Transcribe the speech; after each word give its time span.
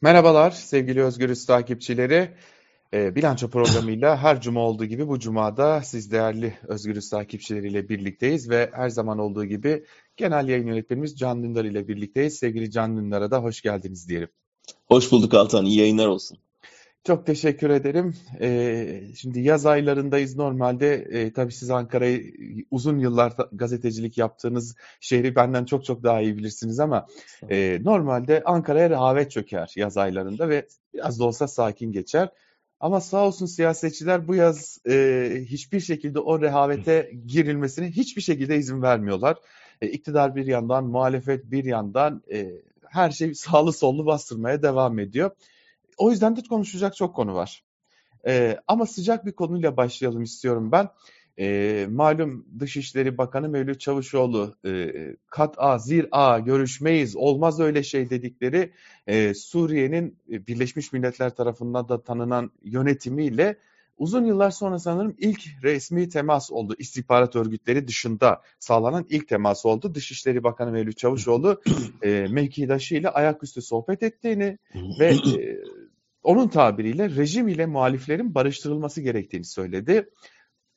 Merhabalar 0.00 0.50
sevgili 0.50 1.02
Özgürüz 1.02 1.46
takipçileri. 1.46 2.30
E, 2.94 3.14
bilanço 3.14 3.50
programıyla 3.50 4.16
her 4.22 4.40
cuma 4.40 4.60
olduğu 4.60 4.84
gibi 4.84 5.08
bu 5.08 5.18
cumada 5.18 5.82
siz 5.82 6.12
değerli 6.12 6.54
Özgürüz 6.68 7.10
takipçileriyle 7.10 7.88
birlikteyiz 7.88 8.50
ve 8.50 8.70
her 8.72 8.88
zaman 8.88 9.18
olduğu 9.18 9.44
gibi 9.44 9.84
genel 10.16 10.48
yayın 10.48 10.66
yönetmenimiz 10.66 11.18
Can 11.18 11.42
Dündar 11.42 11.64
ile 11.64 11.88
birlikteyiz. 11.88 12.38
Sevgili 12.38 12.70
Can 12.70 12.96
Dündar'a 12.96 13.30
da 13.30 13.38
hoş 13.38 13.62
geldiniz 13.62 14.08
diyelim. 14.08 14.28
Hoş 14.86 15.12
bulduk 15.12 15.34
Altan, 15.34 15.64
iyi 15.64 15.78
yayınlar 15.78 16.06
olsun. 16.06 16.38
Çok 17.06 17.26
teşekkür 17.26 17.70
ederim. 17.70 18.14
Ee, 18.40 19.00
şimdi 19.16 19.40
yaz 19.40 19.66
aylarındayız. 19.66 20.36
Normalde 20.36 20.94
e, 20.94 21.32
tabii 21.32 21.52
siz 21.52 21.70
Ankara'yı 21.70 22.32
uzun 22.70 22.98
yıllar 22.98 23.32
gazetecilik 23.52 24.18
yaptığınız 24.18 24.76
şehri 25.00 25.36
benden 25.36 25.64
çok 25.64 25.84
çok 25.84 26.02
daha 26.02 26.20
iyi 26.20 26.36
bilirsiniz 26.36 26.80
ama 26.80 27.06
e, 27.50 27.78
normalde 27.82 28.42
Ankara'ya 28.44 28.90
rehavet 28.90 29.30
çöker 29.30 29.72
yaz 29.76 29.96
aylarında 29.96 30.48
ve 30.48 30.66
biraz 30.94 31.20
da 31.20 31.24
olsa 31.24 31.48
sakin 31.48 31.92
geçer. 31.92 32.28
Ama 32.80 33.00
sağ 33.00 33.26
olsun 33.26 33.46
siyasetçiler 33.46 34.28
bu 34.28 34.34
yaz 34.34 34.78
e, 34.88 35.28
hiçbir 35.44 35.80
şekilde 35.80 36.20
o 36.20 36.40
rehavete 36.40 37.10
girilmesine 37.26 37.90
hiçbir 37.90 38.22
şekilde 38.22 38.56
izin 38.56 38.82
vermiyorlar. 38.82 39.36
E, 39.80 39.88
iktidar 39.88 40.36
bir 40.36 40.46
yandan, 40.46 40.84
muhalefet 40.84 41.50
bir 41.50 41.64
yandan 41.64 42.22
e, 42.32 42.50
her 42.88 43.10
şey 43.10 43.34
sağlı 43.34 43.72
sollu 43.72 44.06
bastırmaya 44.06 44.62
devam 44.62 44.98
ediyor. 44.98 45.30
O 45.96 46.10
yüzden 46.10 46.36
de 46.36 46.40
konuşacak 46.42 46.96
çok 46.96 47.16
konu 47.16 47.34
var. 47.34 47.64
Ee, 48.26 48.56
ama 48.66 48.86
sıcak 48.86 49.26
bir 49.26 49.32
konuyla 49.32 49.76
başlayalım 49.76 50.22
istiyorum 50.22 50.72
ben. 50.72 50.88
Ee, 51.38 51.86
malum 51.90 52.46
Dışişleri 52.60 53.18
Bakanı 53.18 53.48
Mevlüt 53.48 53.80
Çavuşoğlu 53.80 54.54
e, 54.66 54.92
kat 55.26 55.54
a 55.58 55.78
zir 55.78 56.06
a 56.12 56.38
görüşmeyiz 56.38 57.16
olmaz 57.16 57.60
öyle 57.60 57.82
şey 57.82 58.10
dedikleri 58.10 58.72
e, 59.06 59.34
Suriye'nin 59.34 60.18
e, 60.32 60.46
Birleşmiş 60.46 60.92
Milletler 60.92 61.34
tarafından 61.34 61.88
da 61.88 62.02
tanınan 62.02 62.50
yönetimiyle 62.62 63.56
uzun 63.98 64.24
yıllar 64.24 64.50
sonra 64.50 64.78
sanırım 64.78 65.14
ilk 65.18 65.40
resmi 65.62 66.08
temas 66.08 66.52
oldu. 66.52 66.74
İstihbarat 66.78 67.36
örgütleri 67.36 67.88
dışında 67.88 68.42
sağlanan 68.58 69.06
ilk 69.08 69.28
temas 69.28 69.66
oldu. 69.66 69.94
Dışişleri 69.94 70.44
Bakanı 70.44 70.70
Mevlüt 70.70 70.98
Çavuşoğlu 70.98 71.62
e, 72.02 72.26
mevkidaşı 72.30 72.94
ile 72.94 73.08
ayaküstü 73.08 73.62
sohbet 73.62 74.02
ettiğini 74.02 74.58
ve 75.00 75.06
e, 75.06 75.58
onun 76.26 76.48
tabiriyle 76.48 77.10
rejim 77.16 77.48
ile 77.48 77.66
muhaliflerin 77.66 78.34
barıştırılması 78.34 79.00
gerektiğini 79.00 79.44
söyledi. 79.44 80.10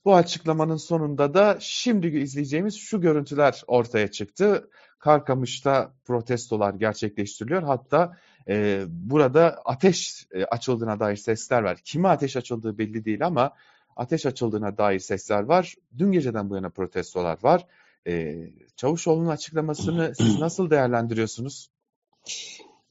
Bu 0.05 0.15
açıklamanın 0.15 0.75
sonunda 0.75 1.33
da 1.33 1.57
şimdi 1.59 2.07
izleyeceğimiz 2.07 2.75
şu 2.75 3.01
görüntüler 3.01 3.63
ortaya 3.67 4.11
çıktı. 4.11 4.69
Karkamış'ta 4.99 5.93
protestolar 6.05 6.73
gerçekleştiriliyor. 6.73 7.63
Hatta 7.63 8.17
e, 8.47 8.83
burada 8.87 9.61
ateş 9.65 10.27
e, 10.31 10.45
açıldığına 10.45 10.99
dair 10.99 11.15
sesler 11.15 11.61
var. 11.61 11.77
Kime 11.83 12.07
ateş 12.07 12.37
açıldığı 12.37 12.77
belli 12.77 13.05
değil 13.05 13.25
ama 13.25 13.51
ateş 13.95 14.25
açıldığına 14.25 14.77
dair 14.77 14.99
sesler 14.99 15.43
var. 15.43 15.75
Dün 15.97 16.11
geceden 16.11 16.49
bu 16.49 16.55
yana 16.55 16.69
protestolar 16.69 17.37
var. 17.43 17.67
E, 18.07 18.37
Çavuşoğlu'nun 18.75 19.29
açıklamasını 19.29 20.13
siz 20.15 20.39
nasıl 20.39 20.69
değerlendiriyorsunuz? 20.69 21.69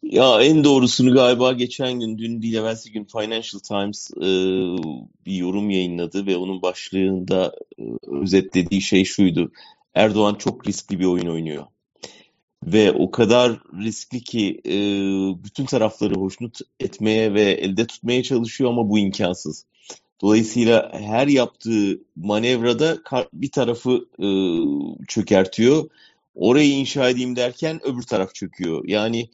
Ya 0.02 0.42
en 0.42 0.64
doğrusunu 0.64 1.14
galiba 1.14 1.52
geçen 1.52 2.00
gün, 2.00 2.18
dün 2.18 2.42
değil 2.42 2.54
evvelsi 2.54 2.92
gün 2.92 3.04
Financial 3.04 3.60
Times 3.60 4.10
e, 4.16 4.28
bir 5.26 5.32
yorum 5.32 5.70
yayınladı 5.70 6.26
ve 6.26 6.36
onun 6.36 6.62
başlığında 6.62 7.52
e, 7.78 7.82
özetlediği 8.06 8.80
şey 8.80 9.04
şuydu. 9.04 9.52
Erdoğan 9.94 10.34
çok 10.34 10.68
riskli 10.68 11.00
bir 11.00 11.04
oyun 11.04 11.26
oynuyor. 11.26 11.66
Ve 12.64 12.92
o 12.92 13.10
kadar 13.10 13.60
riskli 13.82 14.20
ki 14.20 14.60
e, 14.66 14.74
bütün 15.44 15.64
tarafları 15.64 16.14
hoşnut 16.14 16.58
etmeye 16.80 17.34
ve 17.34 17.42
elde 17.42 17.86
tutmaya 17.86 18.22
çalışıyor 18.22 18.70
ama 18.70 18.88
bu 18.90 18.98
imkansız. 18.98 19.64
Dolayısıyla 20.20 20.92
her 20.92 21.26
yaptığı 21.26 22.00
manevrada 22.16 22.98
bir 23.32 23.50
tarafı 23.50 24.08
e, 24.18 24.28
çökertiyor. 25.08 25.90
Orayı 26.34 26.70
inşa 26.70 27.08
edeyim 27.08 27.36
derken 27.36 27.80
öbür 27.84 28.02
taraf 28.02 28.34
çöküyor. 28.34 28.84
Yani 28.88 29.28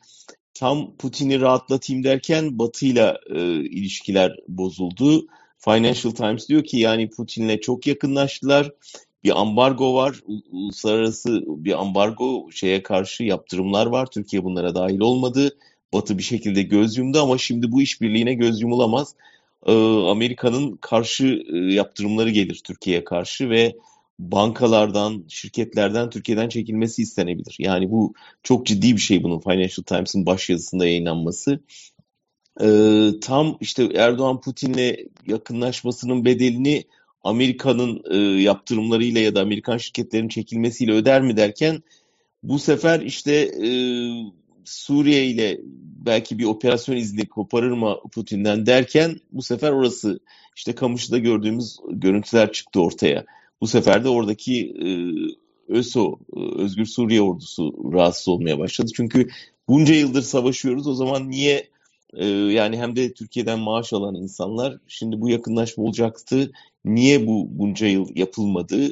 tam 0.55 0.97
Putin'i 0.97 1.41
rahatlatayım 1.41 2.05
derken 2.05 2.59
Batı'yla 2.59 3.19
e, 3.31 3.41
ilişkiler 3.55 4.37
bozuldu. 4.49 5.27
Financial 5.59 6.13
Times 6.13 6.49
diyor 6.49 6.65
ki 6.65 6.79
yani 6.79 7.11
Putin'le 7.11 7.59
çok 7.61 7.87
yakınlaştılar. 7.87 8.71
Bir 9.25 9.41
ambargo 9.41 9.95
var. 9.95 10.21
Uluslararası 10.51 11.43
bir 11.47 11.81
ambargo 11.81 12.51
şeye 12.53 12.83
karşı 12.83 13.25
yaptırımlar 13.25 13.87
var. 13.87 14.07
Türkiye 14.07 14.45
bunlara 14.45 14.75
dahil 14.75 15.01
olmadı. 15.01 15.57
Batı 15.93 16.19
bir 16.19 16.23
şekilde 16.23 16.63
göz 16.63 16.97
yumdu 16.97 17.23
ama 17.23 17.39
şimdi 17.39 17.73
bu 17.73 17.83
işbirliğine 17.83 18.35
göz 18.35 18.63
yumulamaz. 18.63 19.15
Ee, 19.67 19.73
Amerika'nın 20.11 20.77
karşı 20.77 21.43
e, 21.53 21.57
yaptırımları 21.57 22.31
gelir 22.31 22.61
Türkiye'ye 22.65 23.05
karşı 23.05 23.51
ve 23.51 23.77
bankalardan, 24.19 25.25
şirketlerden 25.29 26.11
Türkiye'den 26.11 26.49
çekilmesi 26.49 27.03
istenebilir. 27.03 27.57
Yani 27.59 27.91
bu 27.91 28.15
çok 28.43 28.67
ciddi 28.67 28.93
bir 28.93 29.01
şey 29.01 29.23
bunun 29.23 29.41
Financial 29.41 29.85
Times'ın 29.87 30.27
baş 30.27 30.51
yazısında 30.51 30.87
yayınlanması. 30.87 31.61
Ee, 32.61 33.11
tam 33.21 33.57
işte 33.61 33.89
Erdoğan 33.95 34.41
Putin'le 34.41 34.97
yakınlaşmasının 35.27 36.25
bedelini 36.25 36.85
Amerika'nın 37.25 38.03
e, 38.11 38.43
yaptırımlarıyla 38.43 39.21
ya 39.21 39.35
da 39.35 39.41
Amerikan 39.41 39.77
şirketlerinin 39.77 40.29
çekilmesiyle 40.29 40.93
öder 40.93 41.23
mi 41.23 41.37
derken 41.37 41.83
bu 42.43 42.59
sefer 42.59 43.01
işte 43.01 43.33
e, 43.33 43.69
Suriye 44.65 45.27
ile 45.27 45.61
belki 46.07 46.39
bir 46.39 46.45
operasyon 46.45 46.97
izni 46.97 47.27
koparır 47.27 47.71
mı 47.71 47.97
Putin'den 48.13 48.67
derken 48.67 49.17
bu 49.33 49.43
sefer 49.43 49.73
orası 49.73 50.21
işte 50.57 50.75
Kamış'ta 50.75 51.19
gördüğümüz 51.19 51.77
görüntüler 51.91 52.53
çıktı 52.53 52.81
ortaya. 52.81 53.25
Bu 53.61 53.67
sefer 53.67 54.05
de 54.05 54.09
oradaki 54.09 54.75
e, 54.85 54.89
ÖSO, 55.69 56.19
e, 56.37 56.41
Özgür 56.63 56.87
Suriye 56.87 57.23
Ordusu 57.23 57.75
rahatsız 57.93 58.29
olmaya 58.29 58.59
başladı. 58.59 58.91
Çünkü 58.97 59.29
bunca 59.69 59.95
yıldır 59.95 60.23
savaşıyoruz. 60.23 60.87
O 60.87 60.95
zaman 60.95 61.31
niye 61.31 61.69
e, 62.15 62.27
yani 62.27 62.79
hem 62.79 62.97
de 62.97 63.15
Türkiye'den 63.15 63.59
maaş 63.59 63.93
alan 63.93 64.15
insanlar 64.15 64.79
şimdi 64.89 65.21
bu 65.21 65.29
yakınlaşma 65.29 65.85
olacaktı. 65.85 66.53
Niye 66.85 67.27
bu 67.27 67.47
bunca 67.51 67.87
yıl 67.87 68.09
yapılmadı? 68.15 68.87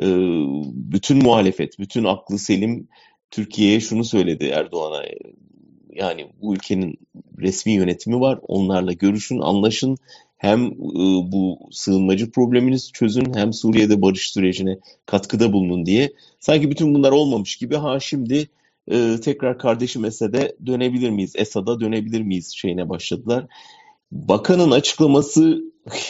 E, 0.00 0.06
bütün 0.72 1.22
muhalefet, 1.22 1.78
bütün 1.78 2.04
aklı 2.04 2.38
selim 2.38 2.88
Türkiye'ye 3.30 3.80
şunu 3.80 4.04
söyledi 4.04 4.44
Erdoğan'a. 4.44 5.04
Yani 5.92 6.26
bu 6.42 6.54
ülkenin 6.54 6.98
resmi 7.38 7.72
yönetimi 7.72 8.20
var. 8.20 8.38
Onlarla 8.42 8.92
görüşün, 8.92 9.38
anlaşın 9.38 9.96
hem 10.38 10.66
e, 10.66 10.72
bu 11.32 11.58
sığınmacı 11.70 12.30
probleminiz 12.30 12.92
çözün 12.92 13.34
hem 13.34 13.52
Suriye'de 13.52 14.02
barış 14.02 14.30
sürecine 14.30 14.78
katkıda 15.06 15.52
bulunun 15.52 15.86
diye. 15.86 16.12
Sanki 16.40 16.70
bütün 16.70 16.94
bunlar 16.94 17.12
olmamış 17.12 17.56
gibi 17.56 17.76
ha 17.76 18.00
şimdi 18.00 18.48
e, 18.90 19.16
tekrar 19.20 19.58
kardeşim 19.58 20.04
Esed'e 20.04 20.56
dönebilir 20.66 21.10
miyiz? 21.10 21.32
Esad'a 21.36 21.80
dönebilir 21.80 22.22
miyiz 22.22 22.52
şeyine 22.56 22.88
başladılar. 22.88 23.46
Bakanın 24.12 24.70
açıklaması 24.70 25.62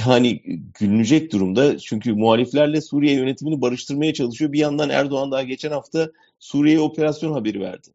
yani 0.07 0.43
gülünecek 0.79 1.33
durumda. 1.33 1.79
Çünkü 1.79 2.13
muhaliflerle 2.13 2.81
Suriye 2.81 3.15
yönetimini 3.15 3.61
barıştırmaya 3.61 4.15
çalışıyor. 4.15 4.53
Bir 4.53 4.59
yandan 4.59 4.91
Erdoğan 4.91 5.31
daha 5.31 5.43
geçen 5.43 5.71
hafta 5.71 6.11
Suriye'ye 6.39 6.81
operasyon 6.81 7.33
haberi 7.33 7.61
verdi. 7.61 7.89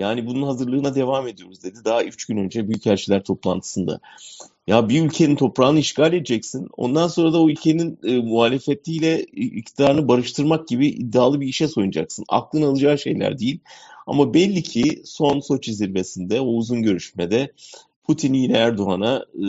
Yani 0.00 0.26
bunun 0.26 0.42
hazırlığına 0.42 0.94
devam 0.94 1.28
ediyoruz 1.28 1.64
dedi. 1.64 1.78
Daha 1.84 2.04
üç 2.04 2.24
gün 2.24 2.36
önce 2.36 2.68
Büyükelçiler 2.68 3.24
toplantısında. 3.24 4.00
Ya 4.66 4.88
bir 4.88 5.04
ülkenin 5.04 5.36
toprağını 5.36 5.78
işgal 5.78 6.12
edeceksin. 6.12 6.68
Ondan 6.76 7.08
sonra 7.08 7.32
da 7.32 7.42
o 7.42 7.48
ülkenin 7.48 7.98
e, 8.04 8.16
muhalefetiyle 8.16 9.22
iktidarını 9.32 10.08
barıştırmak 10.08 10.68
gibi 10.68 10.86
iddialı 10.86 11.40
bir 11.40 11.46
işe 11.46 11.68
soyunacaksın. 11.68 12.24
Aklın 12.28 12.62
alacağı 12.62 12.98
şeyler 12.98 13.38
değil. 13.38 13.60
Ama 14.06 14.34
belli 14.34 14.62
ki 14.62 15.02
son 15.04 15.40
Soçi 15.40 15.74
zirvesinde 15.74 16.40
o 16.40 16.46
uzun 16.46 16.82
görüşmede 16.82 17.52
Putin 18.04 18.34
yine 18.34 18.56
Erdoğan'a 18.56 19.24
e, 19.34 19.46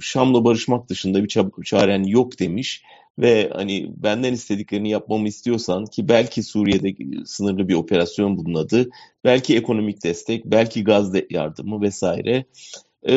Şam'la 0.00 0.44
barışmak 0.44 0.88
dışında 0.88 1.24
bir 1.24 1.38
çaren 1.64 2.04
yok 2.04 2.38
demiş 2.38 2.82
ve 3.18 3.50
hani 3.52 3.92
benden 3.96 4.32
istediklerini 4.32 4.90
yapmamı 4.90 5.28
istiyorsan 5.28 5.86
ki 5.86 6.08
belki 6.08 6.42
Suriye'de 6.42 6.94
sınırlı 7.24 7.68
bir 7.68 7.74
operasyon 7.74 8.38
bunun 8.38 8.54
adı, 8.54 8.90
belki 9.24 9.56
ekonomik 9.56 10.04
destek, 10.04 10.44
belki 10.44 10.84
gaz 10.84 11.12
yardımı 11.30 11.80
vesaire 11.80 12.44
e, 13.08 13.14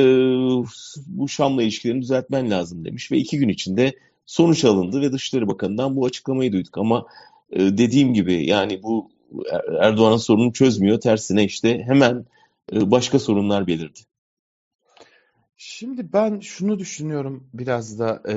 bu 1.07 1.27
Şam'la 1.27 1.63
ilişkilerini 1.63 2.01
düzeltmen 2.01 2.51
lazım 2.51 2.85
demiş. 2.85 3.11
Ve 3.11 3.17
iki 3.17 3.37
gün 3.37 3.49
içinde 3.49 3.93
sonuç 4.25 4.65
alındı 4.65 5.01
ve 5.01 5.11
Dışişleri 5.11 5.47
Bakanı'ndan 5.47 5.95
bu 5.95 6.05
açıklamayı 6.05 6.51
duyduk. 6.51 6.77
Ama 6.77 7.05
e, 7.51 7.59
dediğim 7.59 8.13
gibi 8.13 8.45
yani 8.45 8.83
bu 8.83 9.11
er-, 9.51 9.87
Erdoğan'ın 9.87 10.17
sorununu 10.17 10.53
çözmüyor. 10.53 10.99
Tersine 10.99 11.43
işte 11.43 11.83
hemen 11.83 12.25
başka 12.73 13.19
sorunlar 13.19 13.67
belirdi. 13.67 13.99
Şimdi 15.57 16.13
ben 16.13 16.39
şunu 16.39 16.79
düşünüyorum 16.79 17.49
biraz 17.53 17.99
da 17.99 18.23
e, 18.29 18.33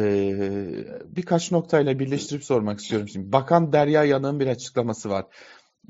birkaç 1.16 1.52
noktayla 1.52 1.98
birleştirip 1.98 2.44
sormak 2.44 2.80
istiyorum. 2.80 3.08
Şimdi 3.08 3.32
Bakan 3.32 3.72
Derya 3.72 4.04
Yanık'ın 4.04 4.40
bir 4.40 4.46
açıklaması 4.46 5.10
var. 5.10 5.26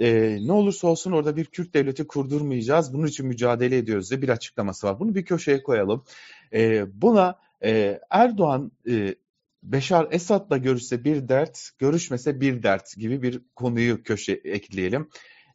e, 0.01 0.39
ne 0.47 0.53
olursa 0.53 0.89
olsun 0.89 1.13
orada 1.13 1.37
bir 1.37 1.45
Kürt 1.47 1.75
devleti 1.75 2.07
kurdurmayacağız. 2.07 2.95
Bunun 2.95 3.07
için 3.07 3.27
mücadele 3.27 3.77
ediyoruz 3.77 4.11
diye 4.11 4.23
bir 4.23 4.29
açıklaması 4.29 4.87
var. 4.87 5.01
Bunu 5.01 5.15
bir 5.15 5.25
köşeye 5.25 5.63
koyalım. 5.63 6.05
E, 6.53 6.85
buna 7.03 7.39
e, 7.65 8.01
Erdoğan 8.11 8.73
e, 8.91 9.15
Beşar 9.63 10.09
Esad'la 10.11 10.57
görüşse 10.57 11.05
bir 11.05 11.29
dert, 11.29 11.71
görüşmese 11.79 12.41
bir 12.41 12.63
dert 12.63 12.97
gibi 12.97 13.23
bir 13.23 13.43
konuyu 13.57 14.03
köşe 14.03 14.33
ekleyelim. 14.33 15.09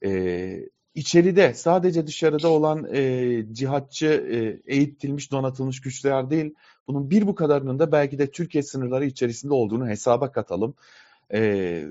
E, 0.05 0.09
içeride 0.95 1.53
sadece 1.53 2.07
dışarıda 2.07 2.47
olan 2.47 2.87
e, 2.93 3.45
cihatçı 3.51 4.07
e, 4.07 4.71
eğitilmiş 4.75 5.31
donatılmış 5.31 5.81
güçler 5.81 6.29
değil 6.29 6.53
bunun 6.87 7.09
bir 7.09 7.27
bu 7.27 7.35
kadarının 7.35 7.79
da 7.79 7.91
belki 7.91 8.19
de 8.19 8.31
Türkiye 8.31 8.63
sınırları 8.63 9.05
içerisinde 9.05 9.53
olduğunu 9.53 9.87
hesaba 9.87 10.31
katalım. 10.31 10.75
E, 11.33 11.83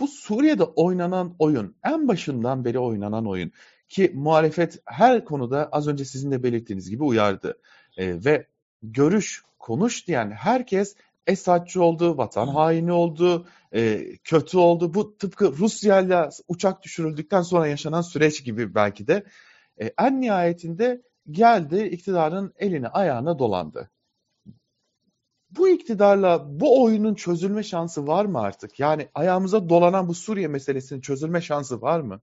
bu 0.00 0.08
Suriye'de 0.08 0.64
oynanan 0.64 1.36
oyun 1.38 1.76
en 1.84 2.08
başından 2.08 2.64
beri 2.64 2.78
oynanan 2.78 3.26
oyun 3.26 3.52
ki 3.88 4.12
muhalefet 4.14 4.82
her 4.84 5.24
konuda 5.24 5.68
az 5.72 5.88
önce 5.88 6.04
sizin 6.04 6.30
de 6.30 6.42
belirttiğiniz 6.42 6.90
gibi 6.90 7.02
uyardı 7.02 7.58
e, 7.96 8.24
ve 8.24 8.46
görüş 8.82 9.42
konuş 9.58 10.06
diyen 10.06 10.30
herkes 10.30 10.96
Esadçı 11.26 11.82
oldu, 11.82 12.16
vatan 12.16 12.48
haini 12.48 12.92
oldu, 12.92 13.46
e, 13.74 14.12
kötü 14.24 14.58
oldu. 14.58 14.94
Bu 14.94 15.18
tıpkı 15.18 15.52
Rusya 15.52 16.00
ile 16.00 16.28
uçak 16.48 16.82
düşürüldükten 16.82 17.42
sonra 17.42 17.66
yaşanan 17.66 18.00
süreç 18.00 18.44
gibi 18.44 18.74
belki 18.74 19.06
de. 19.06 19.24
E, 19.80 19.92
en 19.98 20.20
nihayetinde 20.20 21.02
geldi 21.30 21.82
iktidarın 21.82 22.54
eline 22.58 22.88
ayağına 22.88 23.38
dolandı. 23.38 23.90
Bu 25.50 25.68
iktidarla 25.68 26.60
bu 26.60 26.82
oyunun 26.84 27.14
çözülme 27.14 27.62
şansı 27.62 28.06
var 28.06 28.24
mı 28.24 28.40
artık? 28.40 28.80
Yani 28.80 29.08
ayağımıza 29.14 29.68
dolanan 29.68 30.08
bu 30.08 30.14
Suriye 30.14 30.48
meselesinin 30.48 31.00
çözülme 31.00 31.40
şansı 31.40 31.82
var 31.82 32.00
mı? 32.00 32.20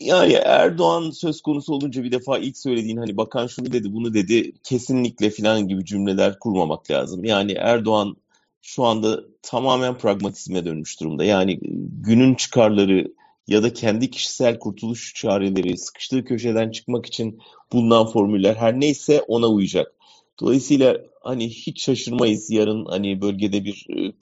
Yani 0.00 0.32
Erdoğan 0.32 1.10
söz 1.10 1.40
konusu 1.40 1.74
olunca 1.74 2.04
bir 2.04 2.12
defa 2.12 2.38
ilk 2.38 2.58
söylediğin 2.58 2.96
hani 2.96 3.16
bakan 3.16 3.46
şunu 3.46 3.72
dedi 3.72 3.92
bunu 3.92 4.14
dedi 4.14 4.52
kesinlikle 4.62 5.30
filan 5.30 5.68
gibi 5.68 5.84
cümleler 5.84 6.38
kurmamak 6.38 6.90
lazım. 6.90 7.24
Yani 7.24 7.52
Erdoğan 7.52 8.16
şu 8.62 8.84
anda 8.84 9.20
tamamen 9.42 9.98
pragmatizme 9.98 10.64
dönmüş 10.64 11.00
durumda. 11.00 11.24
Yani 11.24 11.58
günün 12.02 12.34
çıkarları 12.34 13.12
ya 13.46 13.62
da 13.62 13.72
kendi 13.72 14.10
kişisel 14.10 14.58
kurtuluş 14.58 15.14
çareleri, 15.14 15.78
sıkıştığı 15.78 16.24
köşeden 16.24 16.70
çıkmak 16.70 17.06
için 17.06 17.40
bulunan 17.72 18.06
formüller 18.06 18.54
her 18.54 18.80
neyse 18.80 19.22
ona 19.28 19.46
uyacak. 19.46 19.94
Dolayısıyla 20.40 20.98
hani 21.20 21.48
hiç 21.48 21.84
şaşırmayız 21.84 22.50
yarın 22.50 22.84
hani 22.84 23.20
bölgede 23.20 23.64
bir 23.64 23.86
e, 23.96 24.12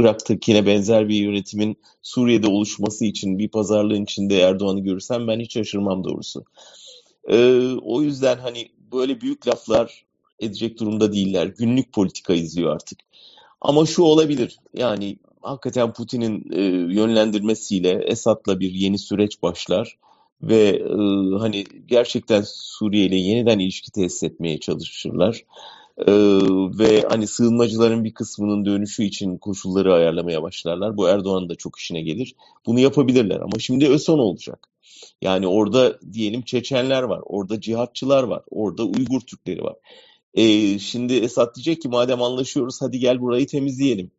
Irak'takine 0.00 0.66
benzer 0.66 1.08
bir 1.08 1.14
yönetimin 1.14 1.76
Suriye'de 2.02 2.46
oluşması 2.46 3.04
için 3.04 3.38
bir 3.38 3.48
pazarlığın 3.48 4.04
içinde 4.04 4.40
Erdoğan'ı 4.40 4.80
görürsem 4.80 5.28
ben 5.28 5.40
hiç 5.40 5.52
şaşırmam 5.52 6.04
doğrusu. 6.04 6.44
Ee, 7.28 7.72
o 7.82 8.02
yüzden 8.02 8.38
hani 8.38 8.68
böyle 8.92 9.20
büyük 9.20 9.48
laflar 9.48 10.04
edecek 10.40 10.80
durumda 10.80 11.12
değiller. 11.12 11.46
Günlük 11.46 11.92
politika 11.92 12.34
izliyor 12.34 12.74
artık. 12.74 12.98
Ama 13.60 13.86
şu 13.86 14.02
olabilir 14.02 14.58
yani 14.74 15.16
hakikaten 15.42 15.92
Putin'in 15.92 16.52
e, 16.52 16.62
yönlendirmesiyle 16.94 18.04
Esad'la 18.06 18.60
bir 18.60 18.72
yeni 18.72 18.98
süreç 18.98 19.42
başlar 19.42 19.98
ve 20.42 20.68
e, 20.68 20.94
hani 21.38 21.64
gerçekten 21.86 22.42
Suriye 22.46 23.06
ile 23.06 23.16
yeniden 23.16 23.58
ilişki 23.58 23.92
tesis 23.92 24.22
etmeye 24.22 24.60
çalışırlar. 24.60 25.44
E, 25.98 26.12
ve 26.78 27.04
hani 27.08 27.26
sığınmacıların 27.26 28.04
bir 28.04 28.14
kısmının 28.14 28.64
dönüşü 28.64 29.04
için 29.04 29.38
koşulları 29.38 29.94
ayarlamaya 29.94 30.42
başlarlar. 30.42 30.96
Bu 30.96 31.08
Erdoğan'ın 31.08 31.48
da 31.48 31.54
çok 31.54 31.78
işine 31.78 32.02
gelir. 32.02 32.34
Bunu 32.66 32.80
yapabilirler 32.80 33.40
ama 33.40 33.58
şimdi 33.58 33.88
ÖSON 33.88 34.18
olacak. 34.18 34.68
Yani 35.22 35.46
orada 35.46 35.98
diyelim 36.12 36.42
Çeçenler 36.42 37.02
var, 37.02 37.20
orada 37.24 37.60
cihatçılar 37.60 38.22
var, 38.22 38.42
orada 38.50 38.84
Uygur 38.84 39.20
Türkleri 39.20 39.62
var. 39.62 39.76
E, 40.34 40.78
şimdi 40.78 41.14
Esad 41.14 41.54
diyecek 41.54 41.82
ki 41.82 41.88
madem 41.88 42.22
anlaşıyoruz 42.22 42.82
hadi 42.82 42.98
gel 42.98 43.20
burayı 43.20 43.46
temizleyelim. 43.46 44.10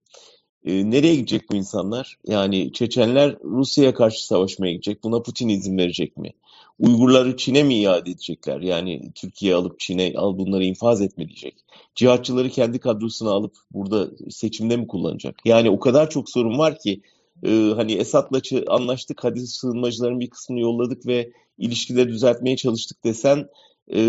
E, 0.66 0.92
nereye 0.92 1.16
gidecek 1.16 1.52
bu 1.52 1.56
insanlar? 1.56 2.18
Yani 2.28 2.74
Çeçenler 2.74 3.36
Rusya'ya 3.44 3.94
karşı 3.94 4.28
savaşmaya 4.28 4.72
gidecek. 4.72 5.04
Buna 5.04 5.22
Putin 5.22 5.50
izin 5.50 5.78
verecek 5.78 6.18
mi? 6.18 6.34
Uygurları 6.80 7.38
Çin'e 7.38 7.64
mi 7.64 7.76
iade 7.76 8.12
edecekler? 8.12 8.62
Yani 8.62 9.12
Türkiye 9.16 9.56
alıp 9.56 9.80
Çin'e 9.80 10.14
al 10.18 10.38
bunları 10.38 10.64
infaz 10.64 11.02
etme 11.02 11.28
diyecek. 11.28 11.56
Cihatçıları 11.96 12.50
kendi 12.50 12.80
kadrosuna 12.80 13.32
alıp 13.32 13.56
burada 13.72 14.10
seçimde 14.30 14.78
mi 14.78 14.88
kullanacak? 14.88 15.36
Yani 15.46 15.70
o 15.70 15.80
kadar 15.80 16.10
çok 16.10 16.30
sorun 16.30 16.58
var 16.58 16.80
ki 16.80 17.02
e, 17.44 17.50
hani 17.76 17.94
Esad'la 17.94 18.42
anlaştık 18.68 19.24
hadi 19.24 19.48
sığınmacıların 19.48 20.20
bir 20.20 20.30
kısmını 20.30 20.60
yolladık 20.60 21.08
ve 21.08 21.32
ilişkileri 21.58 22.10
düzeltmeye 22.10 22.58
çalıştık 22.58 23.04
desen 23.04 23.50
e, 23.88 24.00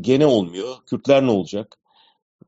gene 0.00 0.26
olmuyor. 0.26 0.76
Kürtler 0.86 1.26
ne 1.26 1.30
olacak? 1.30 1.78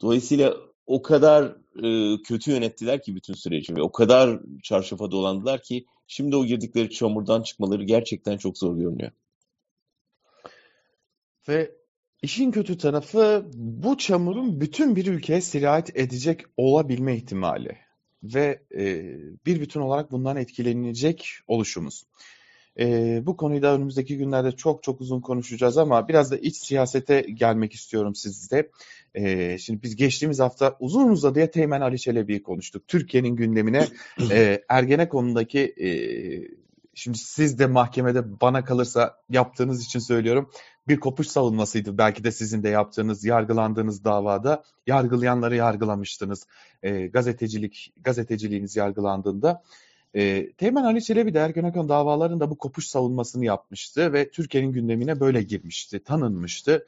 Dolayısıyla 0.01 0.55
o 0.87 1.03
kadar 1.03 1.57
e, 1.77 2.17
kötü 2.23 2.51
yönettiler 2.51 3.03
ki 3.03 3.17
bütün 3.17 3.35
süreci 3.35 3.77
ve 3.77 3.83
o 3.83 3.93
kadar 3.93 4.41
çarşafa 4.63 5.11
dolandılar 5.11 5.63
ki 5.63 5.87
şimdi 6.07 6.37
o 6.37 6.47
girdikleri 6.47 6.91
çamurdan 6.91 7.43
çıkmaları 7.43 7.85
gerçekten 7.85 8.37
çok 8.37 8.59
zor 8.59 8.77
görünüyor. 8.77 9.11
Ve 11.49 11.75
işin 12.23 12.51
kötü 12.51 12.79
tarafı 12.79 13.51
bu 13.55 13.99
çamurun 13.99 14.61
bütün 14.61 14.97
bir 14.97 15.07
ülkeye 15.07 15.41
sirayet 15.41 15.97
edecek 15.97 16.41
olabilme 16.57 17.17
ihtimali 17.17 17.79
ve 18.23 18.63
e, 18.75 19.15
bir 19.47 19.61
bütün 19.61 19.81
olarak 19.81 20.13
bundan 20.13 20.37
etkilenecek 20.37 21.29
oluşumuz. 21.47 22.05
E, 22.79 23.19
bu 23.27 23.37
konuyu 23.37 23.63
da 23.63 23.75
önümüzdeki 23.75 24.17
günlerde 24.17 24.53
çok 24.53 24.83
çok 24.83 25.01
uzun 25.01 25.21
konuşacağız 25.21 25.79
ama 25.79 26.09
biraz 26.09 26.31
da 26.31 26.37
iç 26.37 26.57
siyasete 26.57 27.21
gelmek 27.21 27.73
istiyorum 27.73 28.15
sizde. 28.15 28.71
E, 29.15 29.59
şimdi 29.59 29.83
biz 29.83 29.97
geçtiğimiz 29.97 30.41
hafta 30.41 30.77
uzun 30.81 31.09
uzadıya 31.09 31.51
Teğmen 31.51 31.81
Ali 31.81 31.99
Çelebi'yi 31.99 32.43
konuştuk. 32.43 32.89
Türkiye'nin 32.89 33.37
gündemine 33.37 33.89
e, 34.31 34.63
Ergenekon'daki 34.69 35.61
e, 35.61 35.89
şimdi 36.95 37.19
siz 37.19 37.59
de 37.59 37.67
mahkemede 37.67 38.41
bana 38.41 38.65
kalırsa 38.65 39.17
yaptığınız 39.31 39.85
için 39.85 39.99
söylüyorum 39.99 40.51
bir 40.89 41.01
kopuş 41.01 41.27
savunmasıydı. 41.27 41.99
Belki 41.99 42.25
de 42.25 42.33
sizin 42.33 42.63
de 42.63 42.69
yaptığınız, 42.69 43.25
yargılandığınız 43.25 44.05
davada 44.05 44.63
yargılayanları 44.87 45.57
yargılamıştınız. 45.57 46.47
E, 46.83 47.07
gazetecilik, 47.07 47.93
gazeteciliğiniz 48.01 48.77
yargılandığında. 48.77 49.63
E, 50.15 50.53
Teğmen 50.53 50.85
Ali 50.85 51.05
Çelebi 51.05 51.35
de 51.35 51.39
Ergenekon 51.39 51.89
davalarında 51.89 52.51
bu 52.51 52.59
kopuş 52.59 52.87
savunmasını 52.87 53.45
yapmıştı 53.45 54.13
ve 54.13 54.31
Türkiye'nin 54.31 54.73
gündemine 54.73 55.21
böyle 55.21 55.43
girmişti, 55.43 56.05
tanınmıştı. 56.05 56.87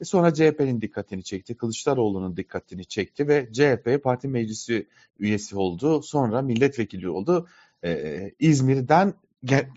E 0.00 0.04
sonra 0.04 0.34
CHP'nin 0.34 0.80
dikkatini 0.80 1.24
çekti, 1.24 1.56
Kılıçdaroğlu'nun 1.56 2.36
dikkatini 2.36 2.84
çekti 2.84 3.28
ve 3.28 3.52
CHP 3.52 4.04
parti 4.04 4.28
meclisi 4.28 4.86
üyesi 5.18 5.56
oldu. 5.56 6.02
Sonra 6.02 6.42
milletvekili 6.42 7.08
oldu. 7.08 7.48
Ee, 7.84 8.32
İzmir'den 8.38 9.14
ge 9.44 9.68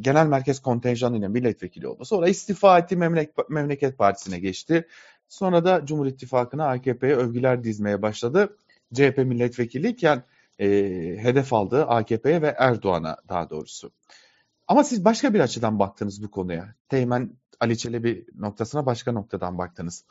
genel 0.00 0.26
merkez 0.26 0.60
kontenjanıyla 0.60 1.28
milletvekili 1.28 1.88
oldu. 1.88 2.04
Sonra 2.04 2.28
istifa 2.28 2.78
etti, 2.78 2.96
Memlek 2.96 3.50
Memleket 3.50 3.98
Partisi'ne 3.98 4.38
geçti. 4.38 4.86
Sonra 5.28 5.64
da 5.64 5.86
Cumhur 5.86 6.06
İttifakı'na 6.06 6.66
AKP'ye 6.68 7.16
övgüler 7.16 7.64
dizmeye 7.64 8.02
başladı. 8.02 8.56
CHP 8.94 9.18
milletvekiliyken 9.18 10.22
e, 10.58 10.66
hedef 11.18 11.52
aldı 11.52 11.84
AKP'ye 11.84 12.42
ve 12.42 12.54
Erdoğan'a 12.58 13.16
daha 13.28 13.50
doğrusu. 13.50 13.90
Ama 14.68 14.84
siz 14.84 15.04
başka 15.04 15.34
bir 15.34 15.40
açıdan 15.40 15.78
baktınız 15.78 16.22
bu 16.22 16.30
konuya. 16.30 16.74
Teğmen 16.88 17.30
Ali 17.60 17.78
Çelebi 17.78 18.26
noktasına 18.34 18.86
başka 18.86 19.12
noktadan 19.12 19.58
baktınız. 19.58 20.04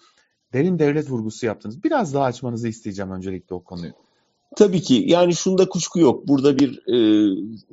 Derin 0.54 0.80
devlet 0.80 1.10
vurgusu 1.10 1.46
yaptınız. 1.46 1.84
Biraz 1.84 2.13
daha 2.13 2.24
açmanızı 2.24 2.68
isteyeceğim 2.68 3.12
öncelikle 3.12 3.56
o 3.56 3.63
konuyu. 3.63 3.94
Tabii 4.56 4.82
ki 4.82 5.04
yani 5.08 5.36
şunda 5.36 5.70
kuşku 5.70 6.00
yok. 6.00 6.27
Burada 6.27 6.60
bir 6.60 6.82
e, 6.88 7.00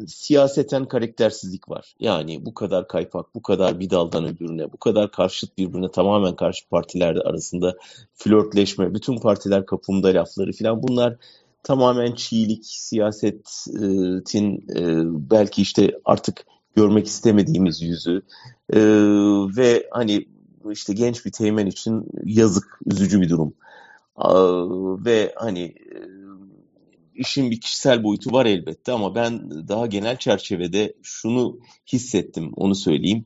siyaseten 0.06 0.88
karaktersizlik 0.88 1.68
var. 1.68 1.94
Yani 2.00 2.46
bu 2.46 2.54
kadar 2.54 2.88
kaypak, 2.88 3.34
bu 3.34 3.42
kadar 3.42 3.80
bir 3.80 3.90
daldan 3.90 4.26
öbürüne, 4.26 4.72
bu 4.72 4.76
kadar 4.76 5.10
karşıt 5.10 5.58
birbirine 5.58 5.90
tamamen 5.90 6.36
karşı 6.36 6.68
partiler 6.68 7.16
arasında 7.16 7.76
flörtleşme, 8.14 8.94
bütün 8.94 9.18
partiler 9.18 9.66
kapımda 9.66 10.08
lafları 10.08 10.52
falan 10.52 10.82
bunlar 10.82 11.16
tamamen 11.64 12.12
çiğlik, 12.12 12.66
siyasetin 12.66 14.56
e, 14.76 14.82
belki 15.30 15.62
işte 15.62 15.98
artık 16.04 16.46
görmek 16.76 17.06
istemediğimiz 17.06 17.82
yüzü 17.82 18.22
e, 18.72 18.80
ve 19.56 19.88
hani 19.90 20.28
işte 20.70 20.92
genç 20.92 21.26
bir 21.26 21.32
teğmen 21.32 21.66
için 21.66 22.06
yazık, 22.24 22.78
üzücü 22.86 23.20
bir 23.20 23.28
durum. 23.28 23.54
Ve 25.04 25.32
hani 25.36 25.60
e, 25.62 25.98
işin 27.14 27.50
bir 27.50 27.60
kişisel 27.60 28.04
boyutu 28.04 28.32
var 28.32 28.46
elbette 28.46 28.92
ama 28.92 29.14
ben 29.14 29.50
daha 29.68 29.86
genel 29.86 30.16
çerçevede 30.16 30.94
şunu 31.02 31.58
hissettim, 31.92 32.52
onu 32.56 32.74
söyleyeyim. 32.74 33.24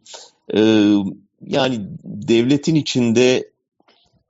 Yani 1.46 1.86
devletin 2.04 2.74
içinde 2.74 3.50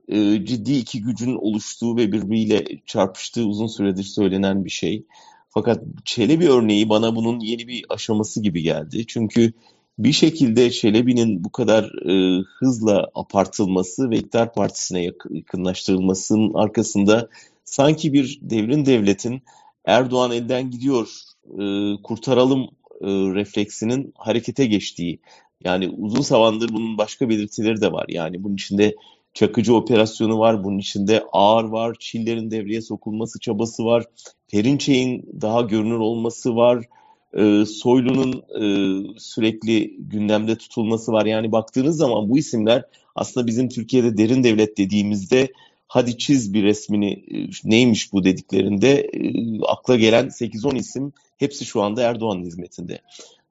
e, 0.09 0.45
ciddi 0.45 0.73
iki 0.73 1.03
gücün 1.03 1.35
oluştuğu 1.35 1.97
ve 1.97 2.13
birbiriyle 2.13 2.65
çarpıştığı 2.87 3.45
uzun 3.45 3.67
süredir 3.67 4.03
söylenen 4.03 4.65
bir 4.65 4.71
şey. 4.71 5.05
Fakat 5.49 5.85
Çelebi 6.05 6.49
örneği 6.49 6.89
bana 6.89 7.17
bunun 7.17 7.41
yeni 7.41 7.69
bir 7.69 7.85
aşaması 7.89 8.43
gibi 8.43 8.63
geldi. 8.63 9.07
Çünkü 9.07 9.53
bir 9.99 10.13
şekilde 10.13 10.71
Çelebi'nin 10.71 11.45
bu 11.45 11.53
kadar 11.53 11.85
e, 11.85 12.43
hızla 12.59 13.07
apartılması 13.15 14.11
ve 14.11 14.17
iktidar 14.17 14.55
partisine 14.55 15.05
yakınlaştırılmasının 15.31 16.55
arkasında 16.55 17.29
sanki 17.65 18.13
bir 18.13 18.39
devrin 18.43 18.87
devletin 18.87 19.43
Erdoğan 19.85 20.33
elden 20.33 20.71
gidiyor, 20.71 21.09
e, 21.47 21.63
kurtaralım 22.03 22.63
e, 23.01 23.07
refleksinin 23.09 24.13
harekete 24.17 24.67
geçtiği. 24.67 25.21
Yani 25.65 25.89
uzun 25.89 26.21
zamandır 26.21 26.69
bunun 26.69 26.99
başka 26.99 27.29
belirtileri 27.29 27.81
de 27.81 27.93
var. 27.93 28.07
Yani 28.09 28.45
bunun 28.45 28.55
içinde 28.55 28.97
Çakıcı 29.39 29.75
operasyonu 29.75 30.39
var, 30.39 30.65
bunun 30.65 30.79
içinde 30.79 31.25
ağır 31.33 31.65
var, 31.65 31.97
Çiller'in 32.01 32.51
devreye 32.51 32.83
sokulması 32.83 33.41
çabası 33.41 33.85
var, 33.85 34.05
Perinçey'in 34.53 35.31
daha 35.41 35.63
görünür 35.63 35.99
olması 35.99 36.57
var, 36.57 36.85
e, 37.33 37.65
Soylu'nun 37.67 38.33
e, 38.33 38.65
sürekli 39.19 39.97
gündemde 39.99 40.59
tutulması 40.59 41.13
var. 41.13 41.27
Yani 41.27 41.53
baktığınız 41.53 41.97
zaman 41.97 42.29
bu 42.29 42.39
isimler 42.39 42.85
aslında 43.15 43.47
bizim 43.47 43.69
Türkiye'de 43.69 44.17
derin 44.17 44.45
devlet 44.45 44.79
dediğimizde 44.79 45.53
hadi 45.89 46.19
çiz 46.19 46.55
bir 46.55 46.63
resmini 46.63 47.13
e, 47.13 47.49
neymiş 47.65 48.13
bu 48.13 48.25
dediklerinde 48.25 49.01
e, 49.01 49.33
akla 49.67 49.97
gelen 49.97 50.27
8-10 50.27 50.79
isim 50.79 51.13
hepsi 51.37 51.65
şu 51.65 51.83
anda 51.83 52.03
Erdoğan'ın 52.03 52.45
hizmetinde. 52.45 53.01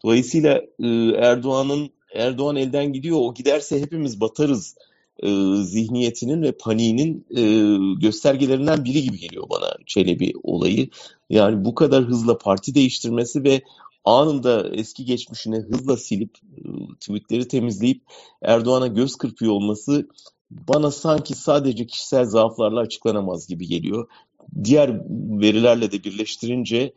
Dolayısıyla 0.04 0.62
e, 0.80 0.88
Erdoğan'ın 1.18 1.90
Erdoğan 2.14 2.56
elden 2.56 2.94
gidiyor 2.94 3.18
o 3.20 3.34
giderse 3.34 3.82
hepimiz 3.82 4.22
batarız 4.22 4.76
e, 5.24 5.30
zihniyetinin 5.64 6.42
ve 6.42 6.52
paniğinin 6.52 7.26
e, 7.36 7.42
göstergelerinden 8.02 8.86
biri 8.86 9.04
gibi 9.04 9.18
geliyor 9.18 9.50
bana 9.50 9.74
Çelebi 9.86 10.34
olayı. 10.44 10.90
Yani 11.30 11.66
bu 11.66 11.76
kadar 11.76 12.04
hızla 12.04 12.38
parti 12.38 12.76
değiştirmesi 12.76 13.44
ve 13.44 13.62
anında 14.06 14.70
eski 14.74 15.06
geçmişine 15.06 15.58
hızla 15.58 15.98
silip 15.98 16.38
e, 16.58 16.62
tweetleri 17.00 17.48
temizleyip 17.48 18.02
Erdoğan'a 18.42 18.88
göz 18.88 19.16
kırpıyor 19.16 19.52
olması 19.52 20.08
bana 20.52 20.92
sanki 20.92 21.36
sadece 21.36 21.88
kişisel 21.88 22.26
zaaflarla 22.26 22.80
açıklanamaz 22.80 23.48
gibi 23.48 23.68
geliyor. 23.68 24.08
Diğer 24.64 25.02
verilerle 25.42 25.92
de 25.92 26.04
birleştirince 26.04 26.94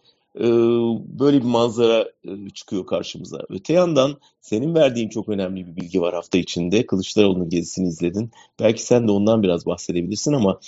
böyle 1.18 1.38
bir 1.38 1.44
manzara 1.44 2.08
e, 2.24 2.50
çıkıyor 2.54 2.86
karşımıza. 2.86 3.38
Öte 3.48 3.72
yandan 3.72 4.16
senin 4.40 4.74
verdiğin 4.74 5.08
çok 5.08 5.28
önemli 5.28 5.66
bir 5.66 5.76
bilgi 5.76 6.00
var 6.00 6.14
hafta 6.14 6.38
içinde. 6.38 6.86
Kılıçdaroğlu'nun 6.86 7.48
gezisini 7.48 7.88
izledin. 7.88 8.30
Belki 8.60 8.82
sen 8.82 9.08
de 9.08 9.12
ondan 9.12 9.42
biraz 9.42 9.66
bahsedebilirsin 9.66 10.32
ama 10.32 10.60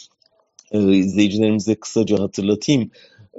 e, 0.72 0.78
izleyicilerimize 0.92 1.74
kısaca 1.74 2.18
hatırlatayım 2.18 2.90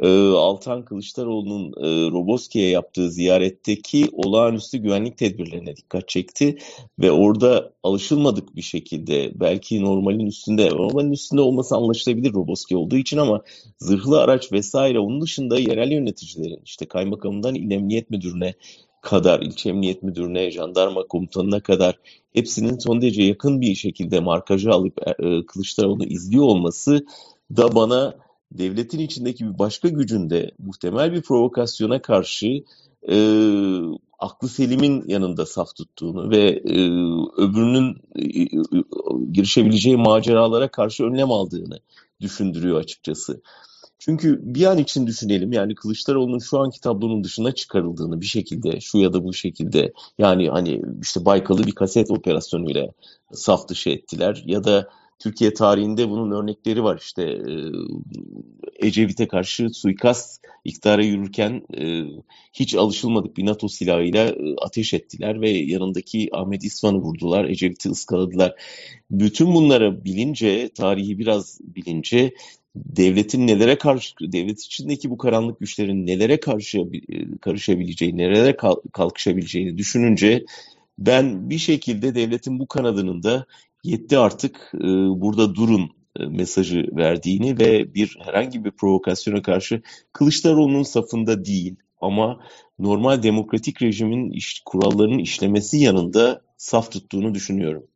e, 0.01 0.07
Altan 0.31 0.85
Kılıçdaroğlu'nun 0.85 1.67
e, 1.67 2.12
Roboski'ye 2.12 2.69
yaptığı 2.69 3.12
ziyaretteki 3.12 4.09
olağanüstü 4.13 4.77
güvenlik 4.77 5.17
tedbirlerine 5.17 5.75
dikkat 5.75 6.07
çekti 6.07 6.57
ve 7.00 7.12
orada 7.12 7.73
alışılmadık 7.83 8.55
bir 8.55 8.62
şekilde 8.62 9.31
belki 9.39 9.83
normalin 9.83 10.25
üstünde 10.25 10.69
normalin 10.69 11.12
üstünde 11.12 11.41
olması 11.41 11.75
anlaşılabilir 11.75 12.33
Roboski 12.33 12.77
olduğu 12.77 12.97
için 12.97 13.17
ama 13.17 13.41
zırhlı 13.79 14.21
araç 14.21 14.51
vesaire 14.51 15.00
onun 15.00 15.21
dışında 15.21 15.59
yerel 15.59 15.91
yöneticilerin 15.91 16.62
işte 16.65 16.85
kaymakamından 16.85 17.55
il 17.55 17.71
emniyet 17.71 18.09
müdürüne 18.09 18.53
kadar, 19.01 19.39
ilçe 19.39 19.69
emniyet 19.69 20.03
müdürüne, 20.03 20.51
jandarma 20.51 21.03
komutanına 21.03 21.59
kadar 21.59 22.00
hepsinin 22.33 22.77
son 22.77 23.01
derece 23.01 23.23
yakın 23.23 23.62
bir 23.62 23.75
şekilde 23.75 24.19
markajı 24.19 24.71
alıp 24.71 25.01
e, 25.07 25.45
Kılıçdaroğlu'nu 25.45 26.05
izliyor 26.05 26.43
olması 26.43 27.05
da 27.57 27.75
bana 27.75 28.15
devletin 28.57 29.00
içindeki 29.00 29.45
bir 29.45 29.60
başka 29.60 29.89
gücünde 29.89 30.51
muhtemel 30.60 31.13
bir 31.13 31.22
provokasyona 31.22 32.01
karşı 32.01 32.63
e, 33.10 33.17
aklı 34.19 34.50
selimin 34.50 35.07
yanında 35.07 35.45
saf 35.45 35.75
tuttuğunu 35.75 36.29
ve 36.29 36.41
e, 36.50 36.77
öbürünün 37.38 37.98
e, 38.15 38.24
girişebileceği 39.31 39.98
maceralara 39.98 40.67
karşı 40.67 41.03
önlem 41.03 41.31
aldığını 41.31 41.79
düşündürüyor 42.22 42.79
açıkçası. 42.79 43.41
Çünkü 44.00 44.39
bir 44.43 44.65
an 44.65 44.77
için 44.77 45.07
düşünelim 45.07 45.51
yani 45.53 45.75
Kılıçdaroğlu'nun 45.75 46.39
şu 46.39 46.60
anki 46.60 46.81
tablonun 46.81 47.24
dışına 47.24 47.51
çıkarıldığını 47.51 48.22
bir 48.22 48.25
şekilde 48.25 48.79
şu 48.79 48.98
ya 48.98 49.13
da 49.13 49.24
bu 49.24 49.33
şekilde 49.33 49.93
yani 50.17 50.50
hani 50.50 50.81
işte 51.01 51.25
Baykal'ı 51.25 51.63
bir 51.63 51.72
kaset 51.72 52.12
operasyonuyla 52.12 52.88
saf 53.31 53.67
dışı 53.67 53.89
ettiler 53.89 54.43
ya 54.45 54.63
da 54.63 54.89
Türkiye 55.23 55.53
tarihinde 55.53 56.09
bunun 56.09 56.31
örnekleri 56.31 56.83
var. 56.83 56.99
İşte 57.01 57.23
e, 57.23 57.53
Ecevit'e 58.87 59.27
karşı 59.27 59.69
suikast 59.69 60.43
iktidara 60.65 61.03
yürürken 61.03 61.61
e, 61.77 62.03
hiç 62.53 62.75
alışılmadık 62.75 63.37
bir 63.37 63.45
NATO 63.45 63.67
silahıyla 63.67 64.27
e, 64.27 64.55
ateş 64.61 64.93
ettiler 64.93 65.41
ve 65.41 65.49
yanındaki 65.49 66.29
Ahmet 66.33 66.63
İsvan'ı 66.63 66.97
vurdular. 66.97 67.45
Ecevit'i 67.45 67.89
ıskaladılar. 67.89 68.55
Bütün 69.11 69.53
bunlara 69.53 70.05
bilince, 70.05 70.69
tarihi 70.69 71.19
biraz 71.19 71.59
bilince 71.61 72.33
devletin 72.75 73.47
nelere 73.47 73.77
karşı, 73.77 74.15
devlet 74.21 74.61
içindeki 74.61 75.09
bu 75.09 75.17
karanlık 75.17 75.59
güçlerin 75.59 76.07
nelere 76.07 76.39
karşı 76.39 76.79
karışabileceği, 77.41 78.17
nerelere 78.17 78.57
kalkışabileceğini 78.93 79.77
düşününce 79.77 80.45
ben 80.99 81.49
bir 81.49 81.57
şekilde 81.57 82.15
devletin 82.15 82.59
bu 82.59 82.67
kanadının 82.67 83.23
da 83.23 83.45
yetti 83.83 84.17
artık 84.17 84.71
e, 84.75 84.87
burada 85.21 85.55
durun 85.55 85.89
e, 86.19 86.25
mesajı 86.25 86.85
verdiğini 86.91 87.59
ve 87.59 87.93
bir 87.93 88.17
herhangi 88.19 88.65
bir 88.65 88.71
provokasyona 88.71 89.41
karşı 89.41 89.81
Kılıçdaroğlu'nun 90.13 90.83
safında 90.83 91.45
değil 91.45 91.75
ama 92.01 92.39
normal 92.79 93.23
demokratik 93.23 93.81
rejimin 93.81 94.31
iş, 94.31 94.61
kurallarının 94.65 95.19
işlemesi 95.19 95.77
yanında 95.77 96.41
saf 96.57 96.91
tuttuğunu 96.91 97.33
düşünüyorum. 97.33 97.87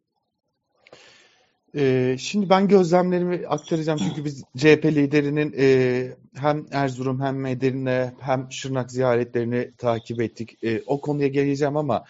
Ee, 1.75 2.15
şimdi 2.19 2.49
ben 2.49 2.67
gözlemlerimi 2.67 3.47
aktaracağım 3.47 3.99
çünkü 3.99 4.25
biz 4.25 4.43
CHP 4.57 4.85
liderinin 4.85 5.53
e, 5.57 6.07
hem 6.35 6.65
Erzurum 6.71 7.21
hem 7.21 7.45
Edirne 7.45 8.13
hem 8.19 8.51
Şırnak 8.51 8.91
ziyaretlerini 8.91 9.71
takip 9.77 10.21
ettik. 10.21 10.63
E, 10.63 10.81
o 10.85 11.01
konuya 11.01 11.27
geleceğim 11.27 11.77
ama 11.77 12.03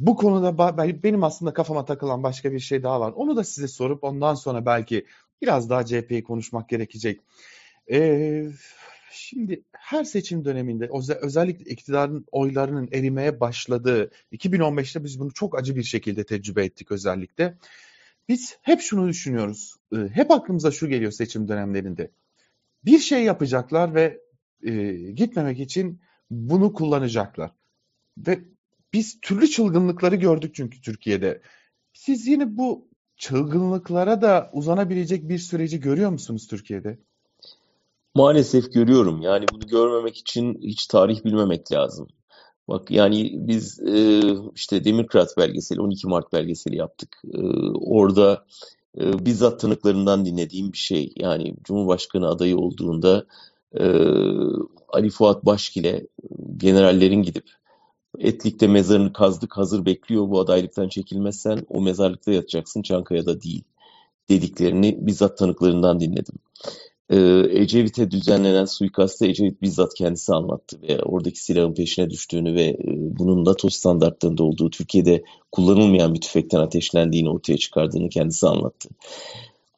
bu 0.00 0.16
konuda 0.16 0.78
benim 1.02 1.24
aslında 1.24 1.52
kafama 1.52 1.84
takılan 1.84 2.22
başka 2.22 2.52
bir 2.52 2.60
şey 2.60 2.82
daha 2.82 3.00
var. 3.00 3.12
Onu 3.12 3.36
da 3.36 3.44
size 3.44 3.68
sorup 3.68 4.04
ondan 4.04 4.34
sonra 4.34 4.66
belki 4.66 5.06
biraz 5.42 5.70
daha 5.70 5.86
CHP'yi 5.86 6.22
konuşmak 6.22 6.68
gerekecek. 6.68 7.20
Ee, 7.90 8.46
şimdi 9.12 9.64
her 9.72 10.04
seçim 10.04 10.44
döneminde 10.44 10.90
özellikle 11.22 11.70
iktidarın 11.70 12.26
oylarının 12.32 12.88
erimeye 12.92 13.40
başladığı 13.40 14.10
2015'te 14.32 15.04
biz 15.04 15.20
bunu 15.20 15.32
çok 15.32 15.58
acı 15.58 15.76
bir 15.76 15.82
şekilde 15.82 16.24
tecrübe 16.24 16.64
ettik 16.64 16.92
özellikle. 16.92 17.58
Biz 18.28 18.58
hep 18.62 18.80
şunu 18.80 19.08
düşünüyoruz. 19.08 19.76
Ee, 19.92 19.96
hep 20.12 20.30
aklımıza 20.30 20.70
şu 20.70 20.88
geliyor 20.88 21.12
seçim 21.12 21.48
dönemlerinde. 21.48 22.10
Bir 22.84 22.98
şey 22.98 23.24
yapacaklar 23.24 23.94
ve 23.94 24.20
e, 24.62 24.92
gitmemek 24.92 25.60
için 25.60 26.00
bunu 26.30 26.72
kullanacaklar. 26.72 27.50
Ve 28.18 28.38
biz 28.92 29.20
türlü 29.20 29.48
çılgınlıkları 29.48 30.16
gördük 30.16 30.54
çünkü 30.54 30.80
Türkiye'de. 30.80 31.40
Siz 31.92 32.26
yine 32.26 32.56
bu 32.56 32.88
çılgınlıklara 33.16 34.22
da 34.22 34.50
uzanabilecek 34.52 35.28
bir 35.28 35.38
süreci 35.38 35.80
görüyor 35.80 36.10
musunuz 36.10 36.46
Türkiye'de? 36.46 36.98
Maalesef 38.14 38.72
görüyorum. 38.72 39.22
Yani 39.22 39.44
bunu 39.52 39.66
görmemek 39.66 40.16
için 40.16 40.60
hiç 40.62 40.86
tarih 40.86 41.24
bilmemek 41.24 41.72
lazım. 41.72 42.08
Bak 42.68 42.90
yani 42.90 43.32
biz 43.34 43.80
e, 43.80 44.22
işte 44.54 44.84
Demirkrat 44.84 45.36
belgeseli, 45.36 45.80
12 45.80 46.06
Mart 46.06 46.32
belgeseli 46.32 46.76
yaptık. 46.76 47.22
E, 47.34 47.40
orada 47.74 48.44
e, 49.00 49.26
bizzat 49.26 49.60
tanıklarından 49.60 50.24
dinlediğim 50.24 50.72
bir 50.72 50.78
şey. 50.78 51.12
Yani 51.16 51.54
Cumhurbaşkanı 51.64 52.28
adayı 52.28 52.56
olduğunda 52.56 53.26
e, 53.74 53.84
Ali 54.88 55.10
Fuat 55.10 55.44
Başkil'e 55.46 56.06
generallerin 56.56 57.22
gidip 57.22 57.44
Etlik'te 58.18 58.66
mezarını 58.66 59.12
kazdık 59.12 59.56
hazır 59.56 59.86
bekliyor 59.86 60.30
bu 60.30 60.40
adaylıktan 60.40 60.88
çekilmezsen 60.88 61.66
o 61.68 61.80
mezarlıkta 61.80 62.32
yatacaksın 62.32 62.82
Çankaya'da 62.82 63.42
değil 63.42 63.64
dediklerini 64.30 64.98
bizzat 65.00 65.38
tanıklarından 65.38 66.00
dinledim. 66.00 66.34
Ee, 67.10 67.42
Ecevit'e 67.50 68.10
düzenlenen 68.10 68.64
suikastı 68.64 69.26
Ecevit 69.26 69.62
bizzat 69.62 69.94
kendisi 69.94 70.34
anlattı 70.34 70.82
ve 70.82 71.02
oradaki 71.02 71.44
silahın 71.44 71.74
peşine 71.74 72.10
düştüğünü 72.10 72.54
ve 72.54 72.64
e, 72.64 72.78
bunun 72.88 73.44
NATO 73.44 73.68
standartlarında 73.68 74.42
olduğu 74.42 74.70
Türkiye'de 74.70 75.22
kullanılmayan 75.52 76.14
bir 76.14 76.20
tüfekten 76.20 76.60
ateşlendiğini 76.60 77.30
ortaya 77.30 77.56
çıkardığını 77.56 78.08
kendisi 78.08 78.46
anlattı. 78.46 78.88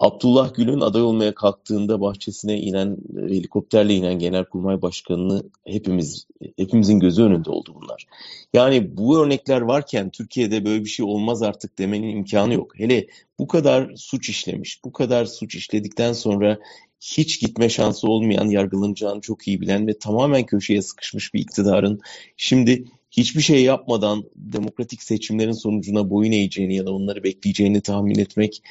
Abdullah 0.02 0.54
Gül'ün 0.54 0.80
aday 0.80 1.02
olmaya 1.02 1.34
kalktığında 1.34 2.00
bahçesine 2.00 2.60
inen 2.60 2.96
helikopterle 3.16 3.94
inen 3.94 4.18
Genelkurmay 4.18 4.82
Başkanı'nı 4.82 5.42
hepimiz 5.66 6.26
hepimizin 6.56 7.00
gözü 7.00 7.22
önünde 7.22 7.50
oldu 7.50 7.74
bunlar. 7.74 8.06
Yani 8.54 8.96
bu 8.96 9.18
örnekler 9.18 9.60
varken 9.60 10.10
Türkiye'de 10.10 10.64
böyle 10.64 10.84
bir 10.84 10.88
şey 10.88 11.06
olmaz 11.06 11.42
artık 11.42 11.78
demenin 11.78 12.16
imkanı 12.16 12.54
yok. 12.54 12.78
Hele 12.78 13.06
bu 13.38 13.46
kadar 13.46 13.92
suç 13.96 14.28
işlemiş, 14.28 14.84
bu 14.84 14.92
kadar 14.92 15.24
suç 15.24 15.54
işledikten 15.54 16.12
sonra 16.12 16.58
hiç 17.00 17.40
gitme 17.40 17.68
şansı 17.68 18.08
olmayan, 18.08 18.48
yargılanacağını 18.48 19.20
çok 19.20 19.48
iyi 19.48 19.60
bilen 19.60 19.86
ve 19.86 19.98
tamamen 19.98 20.46
köşeye 20.46 20.82
sıkışmış 20.82 21.34
bir 21.34 21.40
iktidarın 21.40 22.00
şimdi 22.36 22.84
hiçbir 23.10 23.42
şey 23.42 23.62
yapmadan 23.62 24.24
demokratik 24.36 25.02
seçimlerin 25.02 25.52
sonucuna 25.52 26.10
boyun 26.10 26.32
eğeceğini 26.32 26.74
ya 26.74 26.86
da 26.86 26.92
onları 26.92 27.24
bekleyeceğini 27.24 27.80
tahmin 27.80 28.18
etmek, 28.18 28.62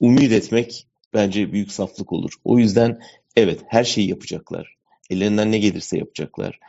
umut 0.00 0.32
etmek 0.32 0.86
bence 1.14 1.52
büyük 1.52 1.72
saflık 1.72 2.12
olur. 2.12 2.32
O 2.44 2.58
yüzden 2.58 3.00
evet 3.36 3.60
her 3.66 3.84
şeyi 3.84 4.08
yapacaklar. 4.08 4.76
Ellerinden 5.10 5.52
ne 5.52 5.58
gelirse 5.58 5.98
yapacaklar. 5.98 6.60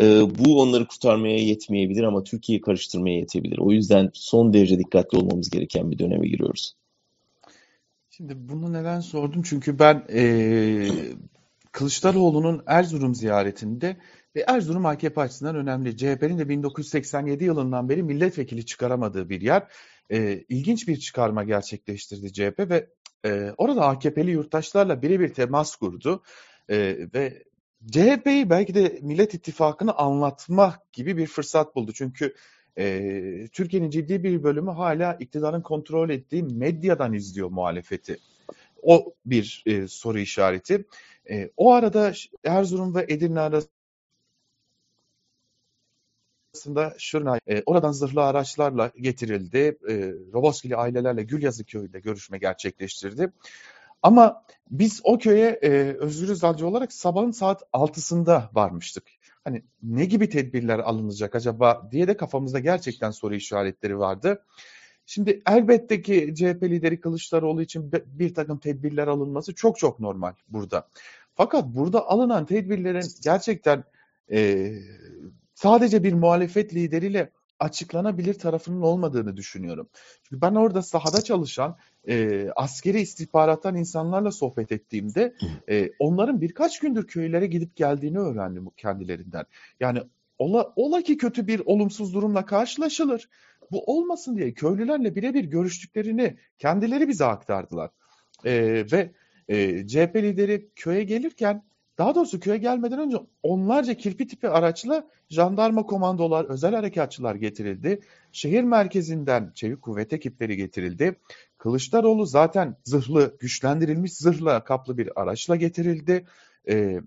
Ee, 0.00 0.04
bu 0.38 0.60
onları 0.60 0.86
kurtarmaya 0.86 1.38
yetmeyebilir 1.38 2.02
ama 2.02 2.24
Türkiye'yi 2.24 2.60
karıştırmaya 2.60 3.18
yetebilir. 3.18 3.58
O 3.58 3.70
yüzden 3.70 4.10
son 4.12 4.52
derece 4.52 4.78
dikkatli 4.78 5.18
olmamız 5.18 5.50
gereken 5.50 5.90
bir 5.90 5.98
döneme 5.98 6.28
giriyoruz. 6.28 6.74
Şimdi 8.10 8.48
bunu 8.48 8.72
neden 8.72 9.00
sordum? 9.00 9.42
Çünkü 9.42 9.78
ben 9.78 10.04
e, 10.12 10.22
Kılıçdaroğlu'nun 11.72 12.62
Erzurum 12.66 13.14
ziyaretinde 13.14 13.96
ve 14.36 14.44
Erzurum 14.48 14.86
AKP 14.86 15.20
açısından 15.20 15.56
önemli. 15.56 15.96
CHP'nin 15.96 16.38
de 16.38 16.48
1987 16.48 17.44
yılından 17.44 17.88
beri 17.88 18.02
milletvekili 18.02 18.66
çıkaramadığı 18.66 19.28
bir 19.28 19.40
yer. 19.40 19.62
E, 20.12 20.44
ilginç 20.48 20.88
bir 20.88 20.96
çıkarma 20.96 21.44
gerçekleştirdi 21.44 22.32
CHP 22.32 22.70
ve 22.70 22.88
e, 23.24 23.54
orada 23.56 23.86
AKP'li 23.86 24.30
yurttaşlarla 24.30 25.02
birebir 25.02 25.34
temas 25.34 25.76
kurdu. 25.76 26.22
E, 26.68 26.76
ve 27.14 27.44
CHP'yi 27.90 28.50
belki 28.50 28.74
de 28.74 28.98
Millet 29.02 29.34
İttifakı'nı 29.34 29.92
anlatmak 29.92 30.92
gibi 30.92 31.16
bir 31.16 31.26
fırsat 31.26 31.74
buldu. 31.76 31.92
Çünkü 31.94 32.34
e, 32.78 33.48
Türkiye'nin 33.52 33.90
ciddi 33.90 34.24
bir 34.24 34.42
bölümü 34.42 34.70
hala 34.70 35.14
iktidarın 35.14 35.62
kontrol 35.62 36.10
ettiği 36.10 36.42
medyadan 36.42 37.12
izliyor 37.12 37.50
muhalefeti. 37.50 38.18
O 38.82 39.14
bir 39.26 39.62
e, 39.66 39.88
soru 39.88 40.18
işareti. 40.18 40.84
E, 41.30 41.50
o 41.56 41.72
arada 41.72 42.12
Erzurum 42.44 42.94
ve 42.94 43.06
Edirne 43.08 43.40
arasında 43.40 43.73
Şırnay, 46.98 47.40
e, 47.46 47.62
oradan 47.66 47.92
zırhlı 47.92 48.22
araçlarla 48.22 48.90
getirildi. 49.00 49.78
E, 49.88 50.12
Roboskili 50.32 50.76
ailelerle 50.76 51.22
Gülyazı 51.22 51.64
köyünde 51.64 52.00
görüşme 52.00 52.38
gerçekleştirdi. 52.38 53.32
Ama 54.02 54.44
biz 54.70 55.00
o 55.04 55.18
köye 55.18 55.48
e, 55.62 55.68
Özgür 55.98 56.28
Özelci 56.28 56.64
olarak 56.64 56.92
sabahın 56.92 57.30
saat 57.30 57.62
6'sında 57.72 58.42
varmıştık 58.54 59.04
hani 59.44 59.62
ne 59.82 60.04
gibi 60.04 60.28
tedbirler 60.28 60.78
alınacak 60.78 61.34
acaba 61.34 61.88
diye 61.92 62.08
de 62.08 62.16
kafamızda 62.16 62.58
gerçekten 62.58 63.10
soru 63.10 63.34
işaretleri 63.34 63.98
vardı. 63.98 64.44
Şimdi 65.06 65.42
elbette 65.46 66.02
ki 66.02 66.34
CHP 66.36 66.62
lideri 66.62 67.00
Kılıçdaroğlu 67.00 67.62
için 67.62 67.92
bir 68.06 68.34
takım 68.34 68.58
tedbirler 68.58 69.06
alınması 69.06 69.54
çok 69.54 69.78
çok 69.78 70.00
normal 70.00 70.32
burada. 70.48 70.88
Fakat 71.34 71.64
burada 71.64 72.08
alınan 72.08 72.46
tedbirlerin 72.46 73.06
gerçekten 73.22 73.84
e, 74.32 74.72
sadece 75.54 76.04
bir 76.04 76.12
muhalefet 76.12 76.74
lideriyle 76.74 77.30
açıklanabilir 77.58 78.34
tarafının 78.34 78.82
olmadığını 78.82 79.36
düşünüyorum. 79.36 79.88
Çünkü 80.22 80.42
ben 80.42 80.54
orada 80.54 80.82
sahada 80.82 81.22
çalışan 81.22 81.76
e, 82.08 82.48
askeri 82.56 83.00
istihbarattan 83.00 83.76
insanlarla 83.76 84.30
sohbet 84.30 84.72
ettiğimde 84.72 85.34
e, 85.68 85.90
onların 85.98 86.40
birkaç 86.40 86.78
gündür 86.78 87.06
köylere 87.06 87.46
gidip 87.46 87.76
geldiğini 87.76 88.18
öğrendim 88.18 88.66
kendilerinden. 88.76 89.44
Yani 89.80 90.02
ola, 90.38 90.72
ola 90.76 91.02
ki 91.02 91.16
kötü 91.16 91.46
bir 91.46 91.62
olumsuz 91.66 92.14
durumla 92.14 92.46
karşılaşılır. 92.46 93.28
Bu 93.70 93.84
olmasın 93.84 94.36
diye 94.36 94.54
köylülerle 94.54 95.14
birebir 95.14 95.44
görüştüklerini 95.44 96.36
kendileri 96.58 97.08
bize 97.08 97.24
aktardılar. 97.24 97.90
E, 98.44 98.84
ve 98.92 99.10
e, 99.48 99.86
CHP 99.86 100.16
lideri 100.16 100.68
köye 100.76 101.04
gelirken 101.04 101.62
daha 101.98 102.14
doğrusu 102.14 102.40
köye 102.40 102.56
gelmeden 102.56 102.98
önce 102.98 103.16
onlarca 103.42 103.94
kirpi 103.94 104.26
tipi 104.26 104.48
araçla 104.48 105.06
jandarma 105.30 105.86
komandolar, 105.86 106.44
özel 106.44 106.74
harekatçılar 106.74 107.34
getirildi. 107.34 108.00
Şehir 108.32 108.62
merkezinden 108.62 109.52
çevik 109.54 109.82
kuvvet 109.82 110.12
ekipleri 110.12 110.56
getirildi. 110.56 111.16
Kılıçdaroğlu 111.58 112.26
zaten 112.26 112.76
zırhlı, 112.84 113.36
güçlendirilmiş 113.40 114.12
zırhla 114.12 114.64
kaplı 114.64 114.98
bir 114.98 115.20
araçla 115.20 115.56
getirildi. 115.56 116.26
Ee, 116.68 117.00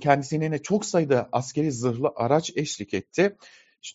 kendisine 0.00 0.58
çok 0.58 0.84
sayıda 0.84 1.28
askeri 1.32 1.72
zırhlı 1.72 2.12
araç 2.16 2.52
eşlik 2.56 2.94
etti. 2.94 3.36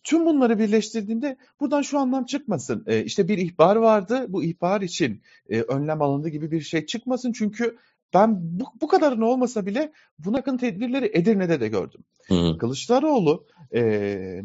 Tüm 0.04 0.26
bunları 0.26 0.60
birleştirdiğinde 0.60 1.38
buradan 1.60 1.82
şu 1.82 2.00
anlam 2.00 2.26
çıkmasın. 2.26 2.84
Ee, 2.88 3.04
işte 3.04 3.28
bir 3.28 3.38
ihbar 3.38 3.76
vardı. 3.76 4.26
Bu 4.30 4.44
ihbar 4.44 4.82
için 4.82 5.22
e, 5.50 5.62
önlem 5.62 6.02
alındı 6.02 6.30
gibi 6.30 6.52
bir 6.52 6.62
şey 6.62 6.86
çıkmasın. 6.86 7.32
Çünkü 7.32 7.78
ben 8.16 8.60
bu, 8.60 8.64
bu 8.82 8.88
kadarını 8.88 9.26
olmasa 9.26 9.66
bile 9.66 9.92
buna 10.20 10.38
yakın 10.38 10.58
tedbirleri 10.58 11.12
Edirne'de 11.14 11.60
de 11.60 11.68
gördüm. 11.68 12.02
Hı. 12.28 12.58
Kılıçdaroğlu 12.58 13.46
e, 13.76 14.42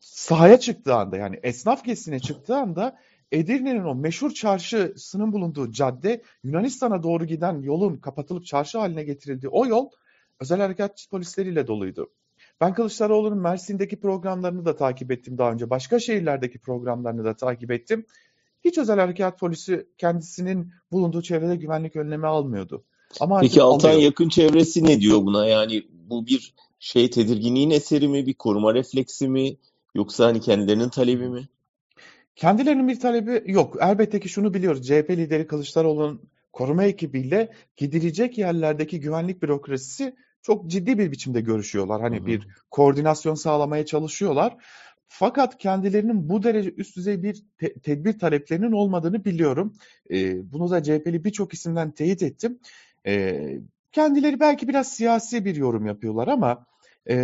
sahaya 0.00 0.60
çıktığı 0.60 0.94
anda 0.94 1.16
yani 1.16 1.40
esnaf 1.42 1.84
gezisine 1.84 2.20
çıktığı 2.20 2.56
anda 2.56 2.96
Edirne'nin 3.32 3.84
o 3.84 3.94
meşhur 3.94 4.30
çarşısının 4.30 5.32
bulunduğu 5.32 5.72
cadde 5.72 6.22
Yunanistan'a 6.42 7.02
doğru 7.02 7.24
giden 7.24 7.62
yolun 7.62 7.96
kapatılıp 7.96 8.46
çarşı 8.46 8.78
haline 8.78 9.04
getirildiği 9.04 9.50
o 9.50 9.66
yol 9.66 9.90
özel 10.40 10.60
harekat 10.60 11.06
polisleriyle 11.10 11.66
doluydu. 11.66 12.10
Ben 12.60 12.74
Kılıçdaroğlu'nun 12.74 13.38
Mersin'deki 13.38 14.00
programlarını 14.00 14.64
da 14.64 14.76
takip 14.76 15.12
ettim 15.12 15.38
daha 15.38 15.52
önce. 15.52 15.70
Başka 15.70 15.98
şehirlerdeki 15.98 16.58
programlarını 16.58 17.24
da 17.24 17.36
takip 17.36 17.70
ettim. 17.70 18.06
Hiç 18.64 18.78
özel 18.78 18.98
harekat 18.98 19.38
polisi 19.38 19.88
kendisinin 19.98 20.72
bulunduğu 20.92 21.22
çevrede 21.22 21.56
güvenlik 21.56 21.96
önlemi 21.96 22.26
almıyordu. 22.26 22.84
Ama 23.20 23.40
Peki 23.40 23.62
Altan 23.62 23.88
alıyor. 23.88 24.02
yakın 24.02 24.28
çevresi 24.28 24.84
ne 24.84 25.00
diyor 25.00 25.22
buna? 25.22 25.46
Yani 25.46 25.82
bu 25.90 26.26
bir 26.26 26.54
şey 26.78 27.10
tedirginliğin 27.10 27.70
eseri 27.70 28.08
mi, 28.08 28.26
bir 28.26 28.34
koruma 28.34 28.74
refleksi 28.74 29.28
mi 29.28 29.56
yoksa 29.94 30.26
hani 30.26 30.40
kendilerinin 30.40 30.88
talebi 30.88 31.28
mi? 31.28 31.48
Kendilerinin 32.36 32.88
bir 32.88 33.00
talebi 33.00 33.42
yok. 33.46 33.76
Elbette 33.80 34.20
ki 34.20 34.28
şunu 34.28 34.54
biliyoruz. 34.54 34.86
CHP 34.86 35.10
lideri 35.10 35.46
Kılıçdaroğlu'nun 35.46 36.20
koruma 36.52 36.84
ekibiyle 36.84 37.52
gidilecek 37.76 38.38
yerlerdeki 38.38 39.00
güvenlik 39.00 39.42
bürokrasisi 39.42 40.16
çok 40.42 40.66
ciddi 40.66 40.98
bir 40.98 41.12
biçimde 41.12 41.40
görüşüyorlar. 41.40 42.00
Hani 42.00 42.16
hı 42.16 42.22
hı. 42.22 42.26
bir 42.26 42.48
koordinasyon 42.70 43.34
sağlamaya 43.34 43.86
çalışıyorlar. 43.86 44.56
Fakat 45.08 45.58
kendilerinin 45.58 46.28
bu 46.28 46.42
derece 46.42 46.70
üst 46.76 46.96
düzey 46.96 47.22
bir 47.22 47.44
te- 47.58 47.74
tedbir 47.74 48.18
taleplerinin 48.18 48.72
olmadığını 48.72 49.24
biliyorum. 49.24 49.74
Ee, 50.10 50.52
bunu 50.52 50.70
da 50.70 50.82
CHP'li 50.82 51.24
birçok 51.24 51.54
isimden 51.54 51.90
teyit 51.90 52.22
ettim. 52.22 52.58
E, 53.06 53.44
kendileri 53.92 54.40
belki 54.40 54.68
biraz 54.68 54.88
siyasi 54.92 55.44
bir 55.44 55.56
yorum 55.56 55.86
yapıyorlar 55.86 56.28
ama 56.28 56.66
e, 57.08 57.16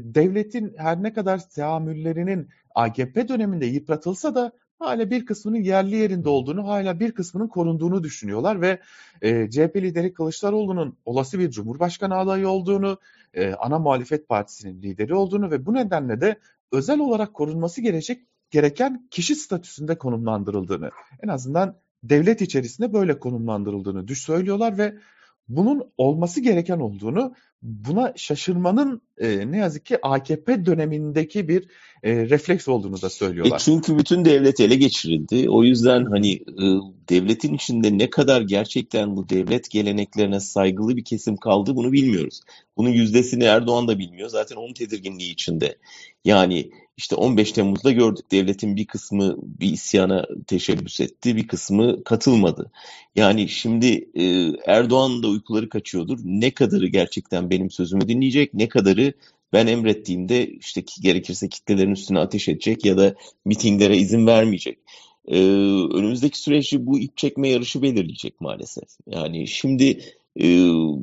devletin 0.00 0.74
her 0.76 1.02
ne 1.02 1.12
kadar 1.12 1.48
teamüllerinin 1.48 2.48
AKP 2.74 3.28
döneminde 3.28 3.66
yıpratılsa 3.66 4.34
da 4.34 4.52
hala 4.78 5.10
bir 5.10 5.26
kısmının 5.26 5.56
yerli 5.56 5.96
yerinde 5.96 6.28
olduğunu, 6.28 6.68
hala 6.68 7.00
bir 7.00 7.12
kısmının 7.12 7.48
korunduğunu 7.48 8.02
düşünüyorlar 8.02 8.60
ve 8.60 8.80
e, 9.22 9.50
CHP 9.50 9.76
lideri 9.76 10.12
Kılıçdaroğlu'nun 10.12 10.96
olası 11.04 11.38
bir 11.38 11.50
cumhurbaşkanı 11.50 12.16
adayı 12.16 12.48
olduğunu, 12.48 12.98
e, 13.34 13.52
ana 13.52 13.78
muhalefet 13.78 14.28
partisinin 14.28 14.82
lideri 14.82 15.14
olduğunu 15.14 15.50
ve 15.50 15.66
bu 15.66 15.74
nedenle 15.74 16.20
de 16.20 16.36
özel 16.72 16.98
olarak 16.98 17.34
korunması 17.34 17.80
gerekecek 17.80 18.22
gereken 18.50 19.08
kişi 19.10 19.34
statüsünde 19.34 19.98
konumlandırıldığını, 19.98 20.90
en 21.22 21.28
azından 21.28 21.76
devlet 22.02 22.40
içerisinde 22.40 22.92
böyle 22.92 23.18
konumlandırıldığını 23.18 24.08
düş 24.08 24.22
söylüyorlar 24.22 24.78
ve 24.78 24.94
bunun 25.56 25.92
olması 25.96 26.40
gereken 26.40 26.78
olduğunu, 26.78 27.34
buna 27.62 28.12
şaşırmanın 28.16 29.02
e, 29.18 29.50
ne 29.50 29.56
yazık 29.56 29.86
ki 29.86 29.98
AKP 30.02 30.66
dönemindeki 30.66 31.48
bir 31.48 31.68
e, 32.02 32.16
refleks 32.16 32.68
olduğunu 32.68 33.02
da 33.02 33.10
söylüyorlar. 33.10 33.56
E 33.56 33.58
çünkü 33.58 33.98
bütün 33.98 34.24
devlet 34.24 34.60
ele 34.60 34.76
geçirildi. 34.76 35.50
O 35.50 35.64
yüzden 35.64 36.04
hani 36.04 36.32
e, 36.32 36.64
devletin 37.08 37.54
içinde 37.54 37.98
ne 37.98 38.10
kadar 38.10 38.40
gerçekten 38.40 39.16
bu 39.16 39.28
devlet 39.28 39.70
geleneklerine 39.70 40.40
saygılı 40.40 40.96
bir 40.96 41.04
kesim 41.04 41.36
kaldı 41.36 41.76
bunu 41.76 41.92
bilmiyoruz. 41.92 42.40
Bunun 42.76 42.90
yüzdesini 42.90 43.44
Erdoğan 43.44 43.88
da 43.88 43.98
bilmiyor. 43.98 44.28
Zaten 44.28 44.56
onun 44.56 44.72
tedirginliği 44.72 45.32
içinde. 45.32 45.78
Yani 46.24 46.70
işte 46.96 47.14
15 47.14 47.52
Temmuz'da 47.52 47.90
gördük 47.90 48.32
devletin 48.32 48.76
bir 48.76 48.86
kısmı 48.86 49.36
bir 49.42 49.72
isyana 49.72 50.26
teşebbüs 50.46 51.00
etti, 51.00 51.36
bir 51.36 51.48
kısmı 51.48 52.04
katılmadı. 52.04 52.70
Yani 53.16 53.48
şimdi 53.48 54.10
e, 54.14 54.52
Erdoğan'ın 54.66 55.22
da 55.22 55.28
uykuları 55.28 55.68
kaçıyordur. 55.68 56.18
Ne 56.24 56.50
kadarı 56.50 56.86
gerçekten 56.86 57.49
benim 57.50 57.70
sözümü 57.70 58.08
dinleyecek, 58.08 58.54
ne 58.54 58.68
kadarı 58.68 59.12
ben 59.52 59.66
emrettiğimde 59.66 60.46
işte 60.46 60.84
gerekirse 61.02 61.48
kitlelerin 61.48 61.92
üstüne 61.92 62.18
ateş 62.18 62.48
edecek 62.48 62.84
ya 62.84 62.98
da 62.98 63.14
mitinglere 63.44 63.96
izin 63.96 64.26
vermeyecek. 64.26 64.78
e, 65.28 65.38
önümüzdeki 65.94 66.38
süreci 66.38 66.86
bu 66.86 66.98
ip 66.98 67.16
çekme 67.16 67.48
yarışı 67.48 67.82
belirleyecek 67.82 68.40
maalesef. 68.40 68.88
Yani 69.06 69.48
şimdi 69.48 70.00
e, 70.40 70.46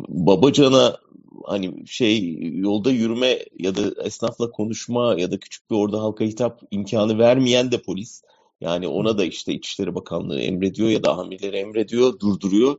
Babacan'a 0.08 0.98
hani 1.46 1.88
şey 1.88 2.40
yolda 2.42 2.92
yürüme 2.92 3.40
ya 3.60 3.76
da 3.76 4.04
esnafla 4.04 4.52
konuşma 4.52 5.16
ya 5.20 5.32
da 5.32 5.40
küçük 5.40 5.72
bir 5.72 5.76
orada 5.76 6.02
halka 6.02 6.26
hitap 6.26 6.62
imkanı 6.72 7.18
vermeyen 7.20 7.72
de 7.72 7.82
polis. 7.82 8.22
Yani 8.62 8.88
ona 8.88 9.18
da 9.18 9.26
işte 9.26 9.54
İçişleri 9.54 9.96
Bakanlığı 9.96 10.40
emrediyor 10.42 10.90
ya 10.90 11.04
da 11.04 11.18
amirleri 11.18 11.58
emrediyor, 11.58 12.20
durduruyor. 12.20 12.78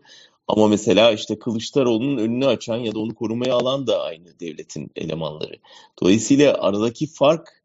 Ama 0.48 0.68
mesela 0.68 1.12
işte 1.12 1.38
Kılıçdaroğlu'nun 1.38 2.18
önünü 2.18 2.46
açan 2.46 2.76
ya 2.76 2.94
da 2.94 2.98
onu 2.98 3.14
korumaya 3.14 3.54
alan 3.54 3.86
da 3.86 4.02
aynı 4.02 4.40
devletin 4.40 4.90
elemanları. 4.96 5.56
Dolayısıyla 6.02 6.54
aradaki 6.54 7.06
fark 7.06 7.62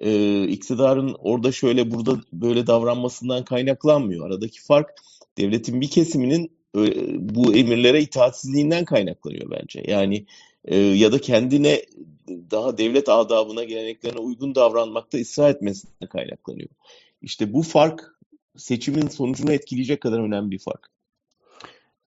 e, 0.00 0.42
iktidarın 0.48 1.16
orada 1.18 1.52
şöyle 1.52 1.90
burada 1.90 2.20
böyle 2.32 2.66
davranmasından 2.66 3.44
kaynaklanmıyor. 3.44 4.26
Aradaki 4.26 4.62
fark 4.62 4.90
devletin 5.38 5.80
bir 5.80 5.90
kesiminin 5.90 6.50
e, 6.76 6.80
bu 7.34 7.54
emirlere 7.54 8.02
itaatsizliğinden 8.02 8.84
kaynaklanıyor 8.84 9.50
bence. 9.50 9.82
Yani 9.86 10.26
e, 10.64 10.76
ya 10.78 11.12
da 11.12 11.20
kendine 11.20 11.82
daha 12.28 12.78
devlet 12.78 13.08
adabına, 13.08 13.64
geleneklerine 13.64 14.20
uygun 14.20 14.54
davranmakta 14.54 15.18
ısrar 15.18 15.50
etmesinden 15.50 16.08
kaynaklanıyor. 16.08 16.68
İşte 17.22 17.52
bu 17.52 17.62
fark 17.62 18.16
seçimin 18.56 19.08
sonucunu 19.08 19.52
etkileyecek 19.52 20.00
kadar 20.00 20.18
önemli 20.18 20.50
bir 20.50 20.58
fark. 20.58 20.95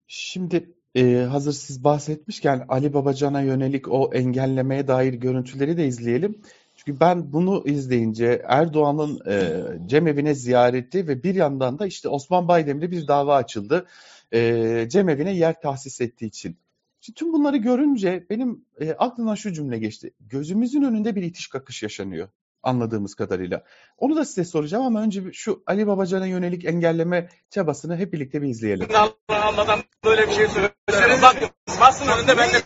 Şimdi 0.09 0.75
e, 0.95 1.17
hazır 1.17 1.53
siz 1.53 1.85
bahsetmişken 1.85 2.65
Ali 2.69 2.95
Babacan'a 2.95 3.41
yönelik 3.41 3.89
o 3.89 4.11
engellemeye 4.15 4.89
dair 4.89 5.15
görüntüleri 5.15 5.77
de 5.77 5.87
izleyelim. 5.87 6.43
Çünkü 6.77 7.01
ben 7.01 7.33
bunu 7.33 7.63
izleyince 7.67 8.43
Erdoğan'ın 8.45 9.21
e, 9.31 9.63
cemevine 9.89 10.35
ziyareti 10.35 11.09
ve 11.09 11.23
bir 11.23 11.35
yandan 11.35 11.79
da 11.79 11.87
işte 11.87 12.09
Osman 12.09 12.49
Baydemir'e 12.49 12.91
bir 12.91 13.09
dava 13.09 13.37
açıldı. 13.37 13.87
E, 14.33 14.87
cemevine 14.91 15.37
yer 15.37 15.61
tahsis 15.61 16.01
ettiği 16.01 16.27
için. 16.27 16.57
Şimdi 17.01 17.19
tüm 17.19 17.33
bunları 17.33 17.57
görünce 17.57 18.27
benim 18.31 18.65
e, 18.81 18.93
aklımdan 18.93 19.35
şu 19.35 19.53
cümle 19.53 19.79
geçti. 19.79 20.11
Gözümüzün 20.21 20.83
önünde 20.83 21.17
bir 21.17 21.23
itiş 21.23 21.49
kakış 21.49 21.83
yaşanıyor 21.83 22.29
anladığımız 22.63 23.15
kadarıyla. 23.15 23.63
Onu 23.99 24.17
da 24.17 24.25
size 24.25 24.45
soracağım 24.45 24.85
ama 24.85 25.03
önce 25.03 25.33
şu 25.33 25.63
Ali 25.67 25.87
Babacan'a 25.87 26.27
yönelik 26.27 26.65
engelleme 26.65 27.29
çabasını 27.51 27.97
hep 27.97 28.13
birlikte 28.13 28.43
bir 28.43 28.49
izleyelim. 28.49 28.89
Almadan 29.29 29.81
böyle 30.05 30.29
bir 30.29 30.33
şey 30.33 30.47
söylüyorum. 30.49 31.23
Bak 31.23 31.37
basın 31.81 32.09
önünde 32.09 32.39
ben 32.39 32.53
de 32.53 32.57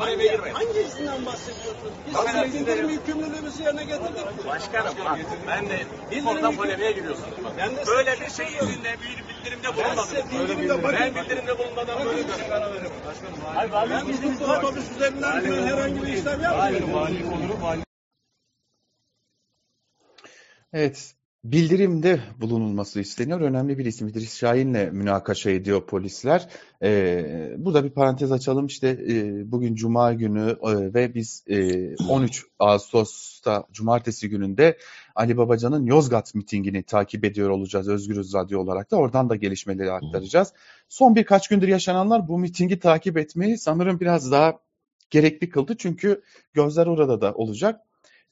Oraya 0.00 0.14
girmeyin. 0.14 0.54
Hangi 0.54 0.80
izinden 0.80 1.26
bahsediyorsun? 1.26 1.90
Biz 2.08 2.14
izleri. 2.30 2.52
bildirim 2.52 2.88
yükümlülüğümüzü 2.88 3.62
yerine 3.62 3.84
getirdik. 3.84 4.46
Başkanım 4.46 4.94
bak 5.04 5.18
ben 5.46 5.68
de 5.68 5.80
Bildirim 6.10 6.26
oradan 6.26 6.56
polemiğe 6.56 6.92
giriyorsun. 6.92 7.24
Ben 7.58 7.76
de- 7.76 7.86
böyle 7.86 8.12
bir 8.20 8.30
şey 8.30 8.46
yerinde 8.46 8.96
bir 9.02 9.24
bildirimde 9.28 9.76
bulunmadım. 9.76 10.04
size 10.04 10.24
bildirimde 10.30 10.82
bakın. 10.82 10.98
Ben 11.00 11.14
bildirimde 11.14 11.58
bulunmadan 11.58 12.04
böyle 12.04 12.28
bir 12.28 12.32
şey 12.32 12.48
karar 12.48 12.74
veririm. 12.74 12.90
Hayır, 13.54 13.72
Ben 13.90 14.08
bizim 14.08 14.50
otobüs 14.50 14.90
üzerinden 14.96 15.44
herhangi 15.66 16.02
bir 16.02 16.08
işlem 16.12 16.40
yapmıyorum. 16.40 17.87
Evet, 20.72 21.14
bildirimde 21.44 22.20
bulunulması 22.40 23.00
isteniyor. 23.00 23.40
Önemli 23.40 23.78
bir 23.78 23.84
isim 23.84 24.08
İdris 24.08 24.36
Şahin'le 24.38 24.92
münakaşa 24.92 25.50
ediyor 25.50 25.86
polisler. 25.86 26.48
Ee, 26.82 27.54
burada 27.58 27.84
bir 27.84 27.90
parantez 27.90 28.32
açalım. 28.32 28.66
İşte 28.66 28.88
e, 28.88 29.52
bugün 29.52 29.74
Cuma 29.74 30.12
günü 30.12 30.56
e, 30.62 30.94
ve 30.94 31.14
biz 31.14 31.44
e, 31.46 31.96
13 31.96 32.44
Ağustos'ta 32.58 33.64
Cumartesi 33.72 34.28
gününde 34.28 34.78
Ali 35.14 35.36
Babacan'ın 35.36 35.86
Yozgat 35.86 36.34
mitingini 36.34 36.82
takip 36.82 37.24
ediyor 37.24 37.50
olacağız 37.50 37.88
Özgürüz 37.88 38.34
Radyo 38.34 38.60
olarak 38.60 38.90
da. 38.90 38.96
Oradan 38.96 39.30
da 39.30 39.36
gelişmeleri 39.36 39.92
aktaracağız. 39.92 40.52
Son 40.88 41.16
birkaç 41.16 41.48
gündür 41.48 41.68
yaşananlar 41.68 42.28
bu 42.28 42.38
mitingi 42.38 42.78
takip 42.78 43.16
etmeyi 43.18 43.58
sanırım 43.58 44.00
biraz 44.00 44.32
daha 44.32 44.58
gerekli 45.10 45.50
kıldı. 45.50 45.76
Çünkü 45.78 46.22
gözler 46.54 46.86
orada 46.86 47.20
da 47.20 47.34
olacak. 47.34 47.80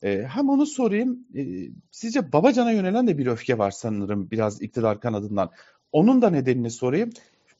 Ee, 0.02 0.26
hem 0.28 0.48
onu 0.48 0.66
sorayım. 0.66 1.26
Ee, 1.36 1.68
sizce 1.90 2.32
Babacan'a 2.32 2.72
yönelen 2.72 3.06
de 3.06 3.18
bir 3.18 3.26
öfke 3.26 3.58
var 3.58 3.70
sanırım 3.70 4.30
biraz 4.30 4.62
iktidar 4.62 5.00
kanadından. 5.00 5.50
Onun 5.92 6.22
da 6.22 6.30
nedenini 6.30 6.70
sorayım. 6.70 7.10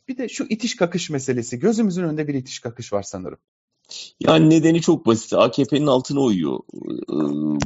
Bir 0.09 0.19
de 0.19 0.29
şu 0.29 0.47
itiş 0.49 0.77
kakış 0.77 1.11
meselesi. 1.11 1.59
Gözümüzün 1.59 2.03
önünde 2.03 2.29
bir 2.29 2.35
itiş 2.35 2.59
kakış 2.59 2.93
var 2.93 3.03
sanırım. 3.03 3.39
Yani 4.21 4.51
nedeni 4.51 4.81
çok 4.81 5.07
basit. 5.07 5.33
AKP'nin 5.33 5.87
altına 5.87 6.21
uyuyor 6.21 6.61
e, 7.09 7.17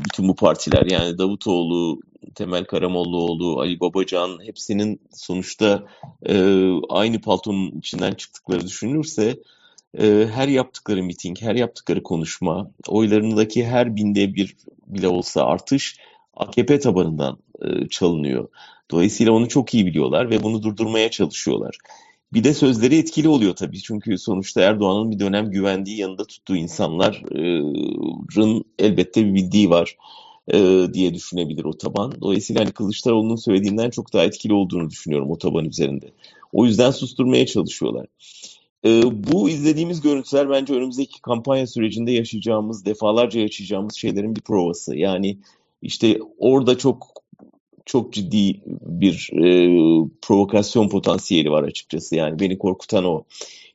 bütün 0.04 0.28
bu 0.28 0.34
partiler. 0.34 0.86
Yani 0.86 1.18
Davutoğlu, 1.18 2.00
Temel 2.34 2.64
Karamollaoğlu, 2.64 3.60
Ali 3.60 3.80
Babacan 3.80 4.38
hepsinin 4.44 5.00
sonuçta 5.12 5.86
e, 6.26 6.34
aynı 6.88 7.20
paltonun 7.20 7.78
içinden 7.78 8.12
çıktıkları 8.12 8.66
düşünülürse 8.66 9.24
e, 9.24 9.36
her 10.32 10.48
yaptıkları 10.48 11.02
miting, 11.02 11.40
her 11.40 11.54
yaptıkları 11.54 12.02
konuşma, 12.02 12.70
oylarındaki 12.88 13.66
her 13.66 13.96
binde 13.96 14.34
bir 14.34 14.56
bile 14.86 15.08
olsa 15.08 15.44
artış 15.44 15.96
AKP 16.34 16.78
tabanından 16.78 17.38
e, 17.62 17.88
çalınıyor. 17.88 18.48
Dolayısıyla 18.90 19.32
onu 19.32 19.48
çok 19.48 19.74
iyi 19.74 19.86
biliyorlar 19.86 20.30
ve 20.30 20.42
bunu 20.42 20.62
durdurmaya 20.62 21.10
çalışıyorlar. 21.10 21.76
Bir 22.32 22.44
de 22.44 22.54
sözleri 22.54 22.96
etkili 22.96 23.28
oluyor 23.28 23.56
tabii. 23.56 23.82
Çünkü 23.82 24.18
sonuçta 24.18 24.60
Erdoğan'ın 24.60 25.10
bir 25.10 25.18
dönem 25.18 25.50
güvendiği 25.50 25.98
yanında 25.98 26.24
tuttuğu 26.24 26.56
insanların 26.56 28.64
elbette 28.78 29.26
bir 29.26 29.34
bildiği 29.34 29.70
var 29.70 29.96
e, 30.52 30.86
diye 30.92 31.14
düşünebilir 31.14 31.64
o 31.64 31.78
taban. 31.78 32.14
Dolayısıyla 32.20 32.62
hani 32.62 32.72
Kılıçdaroğlu'nun 32.72 33.36
söylediğinden 33.36 33.90
çok 33.90 34.12
daha 34.12 34.24
etkili 34.24 34.52
olduğunu 34.52 34.90
düşünüyorum 34.90 35.30
o 35.30 35.38
taban 35.38 35.64
üzerinde. 35.64 36.10
O 36.52 36.66
yüzden 36.66 36.90
susturmaya 36.90 37.46
çalışıyorlar. 37.46 38.06
E, 38.84 39.02
bu 39.32 39.48
izlediğimiz 39.50 40.00
görüntüler 40.00 40.50
bence 40.50 40.74
önümüzdeki 40.74 41.22
kampanya 41.22 41.66
sürecinde 41.66 42.12
yaşayacağımız, 42.12 42.84
defalarca 42.84 43.40
yaşayacağımız 43.40 43.94
şeylerin 43.94 44.36
bir 44.36 44.40
provası. 44.40 44.96
Yani 44.96 45.38
işte 45.82 46.18
orada 46.38 46.78
çok 46.78 47.06
çok 47.86 48.12
ciddi 48.12 48.60
bir 48.66 49.30
e, 49.32 49.48
provokasyon 50.22 50.88
potansiyeli 50.88 51.50
var 51.50 51.62
açıkçası. 51.62 52.16
Yani 52.16 52.40
beni 52.40 52.58
korkutan 52.58 53.04
o. 53.04 53.24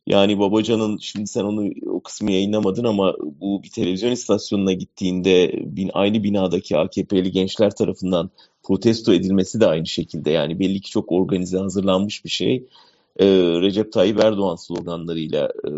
Yani 0.07 0.39
Babacan'ın 0.39 0.97
şimdi 0.97 1.27
sen 1.27 1.43
onu 1.43 1.69
o 1.87 2.01
kısmı 2.01 2.31
yayınlamadın 2.31 2.83
ama 2.83 3.13
bu 3.41 3.63
bir 3.63 3.69
televizyon 3.69 4.11
istasyonuna 4.11 4.73
gittiğinde 4.73 5.51
bin, 5.65 5.91
aynı 5.93 6.23
binadaki 6.23 6.77
AKP'li 6.77 7.31
gençler 7.31 7.75
tarafından 7.75 8.29
protesto 8.63 9.13
edilmesi 9.13 9.59
de 9.59 9.67
aynı 9.67 9.87
şekilde. 9.87 10.31
Yani 10.31 10.59
belli 10.59 10.81
ki 10.81 10.91
çok 10.91 11.11
organize 11.11 11.57
hazırlanmış 11.57 12.25
bir 12.25 12.29
şey. 12.29 12.67
Ee, 13.19 13.28
Recep 13.62 13.91
Tayyip 13.91 14.23
Erdoğan 14.23 14.56
sloganlarıyla 14.56 15.45
e, 15.45 15.71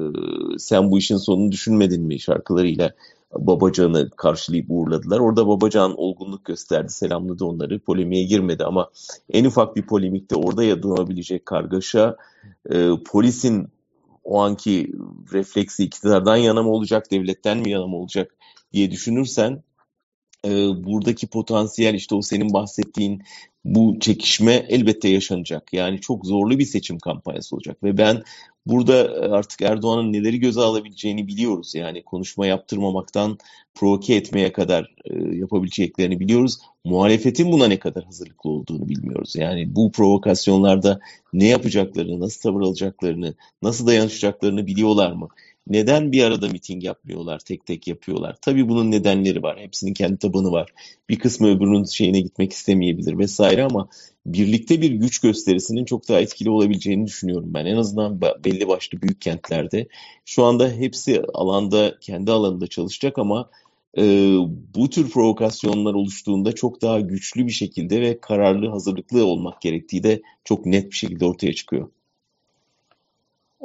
sen 0.57 0.91
bu 0.91 0.97
işin 0.97 1.17
sonunu 1.17 1.51
düşünmedin 1.51 2.03
mi 2.03 2.19
şarkılarıyla 2.19 2.91
Babacan'ı 3.33 4.09
karşılayıp 4.09 4.65
uğurladılar. 4.69 5.19
Orada 5.19 5.47
Babacan 5.47 5.99
olgunluk 5.99 6.45
gösterdi, 6.45 6.89
selamladı 6.89 7.45
onları. 7.45 7.79
Polemiğe 7.79 8.23
girmedi 8.23 8.63
ama 8.63 8.89
en 9.33 9.45
ufak 9.45 9.75
bir 9.75 9.81
polemikte 9.81 10.35
orada 10.35 10.63
ya 10.63 10.83
doğabilecek 10.83 11.45
kargaşa 11.45 12.15
e, 12.69 12.89
polisin 13.05 13.67
o 14.23 14.41
anki 14.41 14.91
refleksi 15.33 15.83
iktidardan 15.83 16.35
yana 16.35 16.63
mı 16.63 16.69
olacak, 16.69 17.11
devletten 17.11 17.57
mi 17.57 17.69
yana 17.69 17.87
mı 17.87 17.97
olacak 17.97 18.35
diye 18.73 18.91
düşünürsen 18.91 19.63
e, 20.45 20.49
buradaki 20.85 21.27
potansiyel 21.27 21.93
işte 21.93 22.15
o 22.15 22.21
senin 22.21 22.53
bahsettiğin 22.53 23.23
bu 23.65 23.99
çekişme 23.99 24.65
elbette 24.69 25.09
yaşanacak. 25.09 25.73
Yani 25.73 26.01
çok 26.01 26.25
zorlu 26.25 26.59
bir 26.59 26.65
seçim 26.65 26.99
kampanyası 26.99 27.55
olacak 27.55 27.83
ve 27.83 27.97
ben 27.97 28.23
burada 28.65 28.93
artık 29.31 29.61
Erdoğan'ın 29.61 30.13
neleri 30.13 30.39
göze 30.39 30.61
alabileceğini 30.61 31.27
biliyoruz. 31.27 31.75
Yani 31.75 32.03
konuşma 32.03 32.45
yaptırmamaktan 32.45 33.37
provoke 33.75 34.15
etmeye 34.15 34.51
kadar 34.51 34.95
e, 35.05 35.35
yapabileceklerini 35.37 36.19
biliyoruz. 36.19 36.57
Muhalefetin 36.85 37.51
buna 37.51 37.67
ne 37.67 37.79
kadar 37.79 38.03
hazırlıklı 38.03 38.49
olduğunu 38.49 38.89
bilmiyoruz. 38.89 39.35
Yani 39.35 39.75
bu 39.75 39.91
provokasyonlarda 39.91 40.99
ne 41.33 41.47
yapacaklarını, 41.47 42.19
nasıl 42.19 42.41
tavır 42.41 42.61
alacaklarını, 42.61 43.35
nasıl 43.61 43.87
dayanışacaklarını 43.87 44.67
biliyorlar 44.67 45.11
mı? 45.11 45.27
Neden 45.69 46.11
bir 46.11 46.23
arada 46.23 46.49
miting 46.49 46.83
yapmıyorlar, 46.83 47.39
tek 47.39 47.65
tek 47.65 47.87
yapıyorlar? 47.87 48.35
Tabii 48.41 48.69
bunun 48.69 48.91
nedenleri 48.91 49.43
var. 49.43 49.59
Hepsinin 49.59 49.93
kendi 49.93 50.17
tabanı 50.17 50.51
var. 50.51 50.73
Bir 51.09 51.19
kısmı 51.19 51.47
öbürünün 51.47 51.83
şeyine 51.83 52.21
gitmek 52.21 52.51
istemeyebilir 52.51 53.17
vesaire 53.17 53.63
ama 53.63 53.89
birlikte 54.25 54.81
bir 54.81 54.91
güç 54.91 55.19
gösterisinin 55.19 55.85
çok 55.85 56.09
daha 56.09 56.19
etkili 56.19 56.49
olabileceğini 56.49 57.07
düşünüyorum 57.07 57.53
ben. 57.53 57.65
En 57.65 57.77
azından 57.77 58.21
belli 58.21 58.67
başlı 58.67 59.01
büyük 59.01 59.21
kentlerde. 59.21 59.87
Şu 60.25 60.43
anda 60.43 60.69
hepsi 60.69 61.21
alanda, 61.33 61.99
kendi 62.01 62.31
alanında 62.31 62.67
çalışacak 62.67 63.17
ama 63.17 63.49
e, 63.97 64.03
bu 64.75 64.89
tür 64.89 65.09
provokasyonlar 65.09 65.93
oluştuğunda 65.93 66.51
çok 66.51 66.81
daha 66.81 66.99
güçlü 66.99 67.47
bir 67.47 67.51
şekilde 67.51 68.01
ve 68.01 68.19
kararlı, 68.21 68.69
hazırlıklı 68.69 69.25
olmak 69.25 69.61
gerektiği 69.61 70.03
de 70.03 70.21
çok 70.43 70.65
net 70.65 70.91
bir 70.91 70.95
şekilde 70.95 71.25
ortaya 71.25 71.53
çıkıyor. 71.53 71.89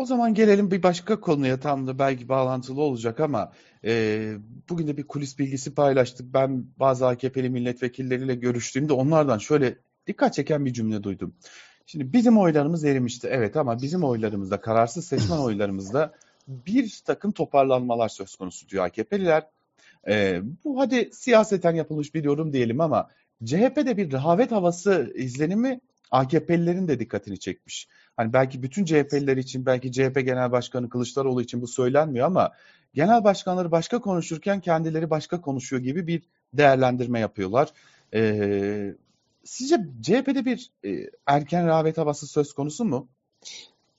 O 0.03 0.07
zaman 0.07 0.35
gelelim 0.35 0.71
bir 0.71 0.83
başka 0.83 1.21
konuya 1.21 1.61
tam 1.61 1.87
da 1.87 1.99
belki 1.99 2.29
bağlantılı 2.29 2.81
olacak 2.81 3.21
ama 3.21 3.53
e, 3.85 4.35
bugün 4.69 4.87
de 4.87 4.97
bir 4.97 5.03
kulis 5.03 5.39
bilgisi 5.39 5.75
paylaştık. 5.75 6.35
Ben 6.35 6.67
bazı 6.77 7.07
AKP'li 7.07 7.51
milletvekilleriyle 7.51 8.35
görüştüğümde 8.35 8.93
onlardan 8.93 9.39
şöyle 9.39 9.79
dikkat 10.07 10.35
çeken 10.35 10.65
bir 10.65 10.73
cümle 10.73 11.03
duydum. 11.03 11.35
Şimdi 11.87 12.13
bizim 12.13 12.39
oylarımız 12.39 12.85
erimişti. 12.85 13.29
Evet 13.31 13.57
ama 13.57 13.83
bizim 13.83 14.05
oylarımızda, 14.05 14.61
kararsız 14.61 15.07
seçmen 15.07 15.39
oylarımızda 15.45 16.15
bir 16.49 17.03
takım 17.05 17.33
toparlanmalar 17.33 18.09
söz 18.09 18.37
konusu 18.37 18.69
diyor 18.69 18.85
AKP'liler. 18.85 19.47
Ee, 20.09 20.41
bu 20.65 20.81
hadi 20.81 21.11
siyaseten 21.13 21.75
yapılmış 21.75 22.15
bir 22.15 22.25
yorum 22.25 22.53
diyelim 22.53 22.81
ama 22.81 23.09
CHP'de 23.45 23.97
bir 23.97 24.13
rehavet 24.13 24.53
havası 24.53 25.13
izlenimi 25.15 25.81
AKP'lilerin 26.11 26.89
de 26.89 27.01
dikkatini 27.01 27.39
çekmiş. 27.39 27.89
Hani 28.17 28.33
belki 28.33 28.63
bütün 28.63 28.85
CHP'liler 28.85 29.37
için, 29.37 29.67
belki 29.67 29.93
CHP 29.93 30.15
Genel 30.15 30.53
Başkanı 30.53 30.89
Kılıçdaroğlu 30.89 31.43
için 31.43 31.63
bu 31.63 31.67
söylenmiyor 31.67 32.27
ama 32.27 32.53
genel 32.95 33.25
başkanları 33.25 33.71
başka 33.71 34.01
konuşurken 34.01 34.61
kendileri 34.61 35.11
başka 35.11 35.41
konuşuyor 35.41 35.83
gibi 35.83 36.07
bir 36.07 36.23
değerlendirme 36.55 37.21
yapıyorlar. 37.21 37.69
Ee, 38.15 38.95
sizce 39.45 39.77
CHP'de 40.03 40.45
bir 40.45 40.71
e, 40.85 41.11
erken 41.27 41.67
rehavet 41.67 41.99
havası 41.99 42.27
söz 42.27 42.53
konusu 42.53 42.85
mu? 42.85 43.09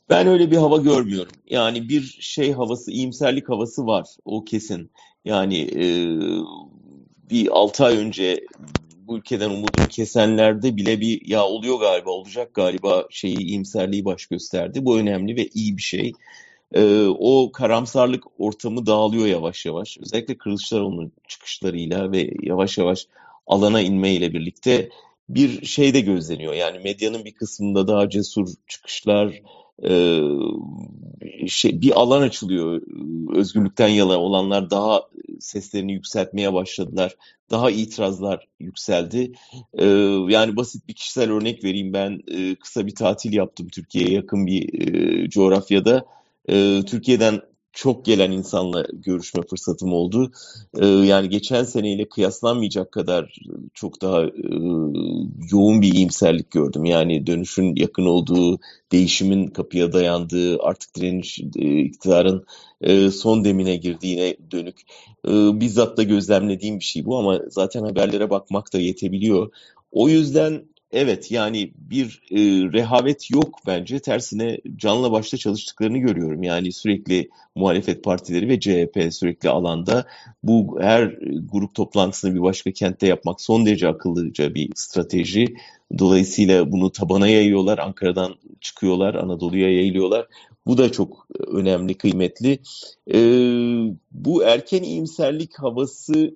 Ben 0.10 0.28
öyle 0.28 0.52
bir 0.52 0.58
hava 0.58 0.78
görmüyorum. 0.78 1.32
Yani 1.50 1.90
bir 1.90 2.18
şey 2.20 2.54
havası, 2.54 2.92
iyimserlik 2.92 3.50
havası 3.50 3.86
var. 3.86 4.08
O 4.26 4.46
kesin. 4.46 4.92
Yani 5.26 5.62
e, 5.62 5.86
bir 7.30 7.48
6 7.52 7.86
ay 7.86 7.98
önce 7.98 8.46
bu 9.08 9.18
ülkeden 9.18 9.50
umudunu 9.50 9.88
kesenlerde 9.90 10.78
bile 10.78 11.02
bir 11.02 11.28
ya 11.28 11.46
oluyor 11.46 11.80
galiba, 11.80 12.10
olacak 12.10 12.54
galiba 12.54 13.08
şeyi, 13.10 13.38
iyimserliği 13.38 14.06
baş 14.06 14.26
gösterdi. 14.26 14.86
Bu 14.86 14.98
önemli 14.98 15.36
ve 15.36 15.48
iyi 15.54 15.78
bir 15.78 15.82
şey. 15.82 16.14
E, 16.74 17.06
o 17.08 17.52
karamsarlık 17.52 18.24
ortamı 18.38 18.86
dağılıyor 18.86 19.28
yavaş 19.28 19.66
yavaş. 19.66 19.98
Özellikle 19.98 20.38
Kılıçdaroğlu'nun 20.38 21.12
çıkışlarıyla 21.28 22.12
ve 22.12 22.30
yavaş 22.42 22.78
yavaş 22.78 23.08
alana 23.48 23.82
inmeyle 23.82 24.34
birlikte 24.34 24.90
bir 25.30 25.66
şey 25.66 25.94
de 25.94 26.02
gözleniyor. 26.02 26.54
Yani 26.54 26.80
medyanın 26.80 27.26
bir 27.26 27.34
kısmında 27.34 27.88
daha 27.88 28.10
cesur 28.10 28.48
çıkışlar, 28.68 29.42
e, 29.84 30.22
şey 31.48 31.82
bir 31.82 31.92
alan 32.00 32.22
açılıyor. 32.22 32.82
Özgürlükten 33.36 33.88
yana 33.88 34.18
olanlar 34.18 34.70
daha 34.70 35.02
seslerini 35.40 35.94
yükseltmeye 35.94 36.54
başladılar. 36.54 37.16
Daha 37.52 37.72
itirazlar 37.72 38.48
yükseldi. 38.60 39.32
E, 39.74 39.86
yani 40.30 40.56
basit 40.56 40.88
bir 40.88 40.94
kişisel 40.94 41.32
örnek 41.32 41.64
vereyim. 41.64 41.94
Ben 41.94 42.22
e, 42.28 42.56
kısa 42.56 42.86
bir 42.86 42.96
tatil 42.96 43.34
yaptım 43.34 43.68
Türkiye'ye 43.68 44.12
yakın 44.12 44.46
bir 44.46 44.94
e, 44.94 45.30
coğrafyada. 45.30 46.06
E, 46.50 46.82
Türkiye'den 46.86 47.42
çok 47.74 48.06
gelen 48.06 48.32
insanla 48.32 48.86
görüşme 48.94 49.42
fırsatım 49.50 49.94
oldu. 49.94 50.32
Ee, 50.78 50.86
yani 50.86 51.30
geçen 51.30 51.64
seneyle 51.64 52.10
kıyaslanmayacak 52.10 52.92
kadar 52.92 53.40
çok 53.74 54.02
daha 54.02 54.24
e, 54.24 54.32
yoğun 55.52 55.82
bir 55.82 55.94
iyimserlik 55.94 56.52
gördüm. 56.52 56.86
Yani 56.86 57.28
dönüşün 57.28 57.76
yakın 57.76 58.06
olduğu, 58.06 58.60
değişimin 58.92 59.48
kapıya 59.48 59.94
dayandığı, 59.94 60.60
artık 60.60 60.96
direniş 60.96 61.40
e, 61.56 61.80
iktidarın 61.80 62.46
e, 62.82 63.12
son 63.12 63.46
demine 63.46 63.76
girdiğine 63.76 64.36
dönük 64.52 64.82
e, 65.28 65.32
bizzat 65.60 65.98
da 65.98 66.04
gözlemlediğim 66.04 66.80
bir 66.80 66.86
şey 66.86 67.06
bu 67.06 67.18
ama 67.18 67.40
zaten 67.50 67.84
haberlere 67.84 68.30
bakmak 68.30 68.74
da 68.74 68.80
yetebiliyor. 68.80 69.52
O 69.92 70.10
yüzden 70.10 70.64
Evet 70.94 71.32
yani 71.32 71.72
bir 71.78 72.22
e, 72.32 72.38
rehavet 72.74 73.32
yok 73.32 73.60
bence. 73.68 74.00
Tersine 74.00 74.58
canla 74.76 75.12
başla 75.12 75.38
çalıştıklarını 75.38 75.98
görüyorum. 75.98 76.44
Yani 76.44 76.72
sürekli 76.72 77.30
muhalefet 77.56 78.04
partileri 78.04 78.50
ve 78.50 78.60
CHP 78.60 79.14
sürekli 79.14 79.50
alanda. 79.50 80.06
Bu 80.44 80.78
her 80.82 81.04
grup 81.52 81.76
toplantısını 81.76 82.36
bir 82.36 82.42
başka 82.42 82.72
kentte 82.72 83.08
yapmak 83.08 83.42
son 83.42 83.66
derece 83.66 83.88
akıllıca 83.88 84.56
bir 84.56 84.70
strateji. 84.76 85.56
Dolayısıyla 86.00 86.72
bunu 86.72 86.92
tabana 86.92 87.28
yayıyorlar. 87.28 87.78
Ankara'dan 87.78 88.36
çıkıyorlar, 88.62 89.16
Anadolu'ya 89.16 89.74
yayılıyorlar. 89.74 90.28
Bu 90.66 90.78
da 90.78 90.92
çok 90.92 91.28
önemli, 91.48 91.94
kıymetli. 91.94 92.60
E, 93.14 93.20
bu 94.12 94.44
erken 94.44 94.84
iyimserlik 94.84 95.60
havası 95.60 96.36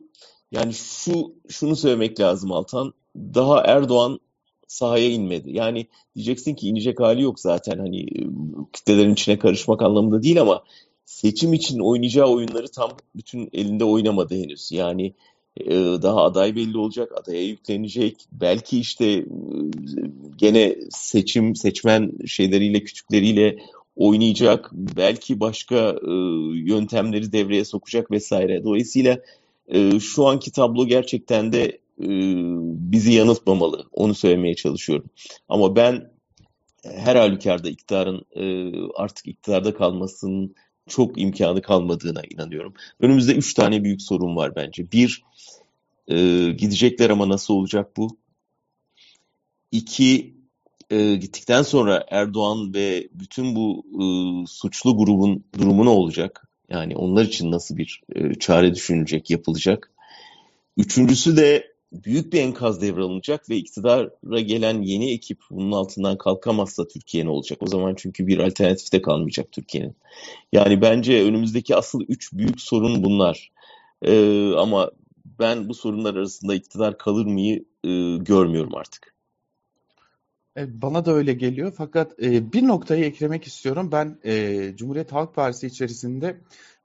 yani 0.51 0.73
şu 0.73 1.33
şunu 1.49 1.75
söylemek 1.75 2.19
lazım 2.19 2.51
Altan. 2.51 2.93
Daha 3.15 3.61
Erdoğan 3.61 4.19
sahaya 4.67 5.09
inmedi. 5.09 5.51
Yani 5.51 5.87
diyeceksin 6.15 6.55
ki 6.55 6.67
inecek 6.67 6.99
hali 6.99 7.21
yok 7.21 7.39
zaten 7.39 7.77
hani 7.77 8.05
kitlelerin 8.73 9.13
içine 9.13 9.39
karışmak 9.39 9.81
anlamında 9.81 10.23
değil 10.23 10.41
ama 10.41 10.63
seçim 11.05 11.53
için 11.53 11.79
oynayacağı 11.79 12.27
oyunları 12.27 12.67
tam 12.67 12.91
bütün 13.15 13.49
elinde 13.53 13.83
oynamadı 13.83 14.35
henüz. 14.35 14.71
Yani 14.71 15.13
daha 16.01 16.23
aday 16.23 16.55
belli 16.55 16.77
olacak, 16.77 17.11
adaya 17.15 17.43
yüklenecek. 17.43 18.15
Belki 18.31 18.79
işte 18.79 19.25
gene 20.35 20.75
seçim, 20.89 21.55
seçmen 21.55 22.11
şeyleriyle, 22.25 22.83
küçükleriyle 22.83 23.57
oynayacak. 23.95 24.69
Belki 24.73 25.39
başka 25.39 25.95
yöntemleri 26.53 27.31
devreye 27.31 27.65
sokacak 27.65 28.11
vesaire. 28.11 28.63
Dolayısıyla 28.63 29.19
şu 29.99 30.27
anki 30.27 30.51
tablo 30.51 30.85
gerçekten 30.85 31.53
de 31.53 31.77
bizi 32.91 33.13
yanıltmamalı. 33.13 33.87
Onu 33.91 34.15
söylemeye 34.15 34.55
çalışıyorum. 34.55 35.09
Ama 35.49 35.75
ben 35.75 36.11
her 36.83 37.15
halükarda 37.15 37.69
iktidarın 37.69 38.25
artık 38.95 39.27
iktidarda 39.27 39.73
kalmasının 39.73 40.55
çok 40.87 41.21
imkanı 41.21 41.61
kalmadığına 41.61 42.21
inanıyorum. 42.29 42.73
Önümüzde 42.99 43.35
üç 43.35 43.53
tane 43.53 43.83
büyük 43.83 44.01
sorun 44.01 44.35
var 44.35 44.55
bence. 44.55 44.91
Bir, 44.91 45.23
gidecekler 46.57 47.09
ama 47.09 47.29
nasıl 47.29 47.53
olacak 47.53 47.97
bu? 47.97 48.17
İki, 49.71 50.35
gittikten 50.91 51.61
sonra 51.61 52.05
Erdoğan 52.09 52.73
ve 52.73 53.09
bütün 53.13 53.55
bu 53.55 53.85
suçlu 54.47 54.97
grubun 54.97 55.43
durumu 55.59 55.85
ne 55.85 55.89
olacak? 55.89 56.47
Yani 56.69 56.95
onlar 56.95 57.25
için 57.25 57.51
nasıl 57.51 57.77
bir 57.77 58.01
çare 58.39 58.75
düşünülecek, 58.75 59.29
yapılacak? 59.29 59.91
Üçüncüsü 60.77 61.37
de 61.37 61.76
büyük 61.91 62.33
bir 62.33 62.41
enkaz 62.41 62.81
devralınacak 62.81 63.49
ve 63.49 63.55
iktidara 63.55 64.39
gelen 64.39 64.81
yeni 64.81 65.11
ekip 65.11 65.39
bunun 65.51 65.71
altından 65.71 66.17
kalkamazsa 66.17 66.87
Türkiye 66.87 67.25
ne 67.25 67.29
olacak? 67.29 67.57
O 67.61 67.67
zaman 67.67 67.95
çünkü 67.97 68.27
bir 68.27 68.39
alternatif 68.39 68.93
de 68.93 69.01
kalmayacak 69.01 69.51
Türkiye'nin. 69.51 69.95
Yani 70.51 70.81
bence 70.81 71.23
önümüzdeki 71.23 71.75
asıl 71.75 72.01
üç 72.07 72.33
büyük 72.33 72.61
sorun 72.61 73.03
bunlar. 73.03 73.51
Ee, 74.01 74.51
ama 74.53 74.91
ben 75.39 75.69
bu 75.69 75.73
sorunlar 75.73 76.15
arasında 76.15 76.55
iktidar 76.55 76.97
kalır 76.97 77.25
mıyı 77.25 77.65
e, 77.83 78.17
görmüyorum 78.17 78.75
artık. 78.75 79.15
E, 80.57 80.81
bana 80.81 81.05
da 81.05 81.11
öyle 81.11 81.33
geliyor 81.33 81.73
fakat 81.77 82.23
e, 82.23 82.53
bir 82.53 82.67
noktayı 82.67 83.05
eklemek 83.05 83.47
istiyorum. 83.47 83.89
Ben 83.91 84.17
e, 84.25 84.73
Cumhuriyet 84.75 85.11
Halk 85.11 85.35
Partisi 85.35 85.67
içerisinde 85.67 86.37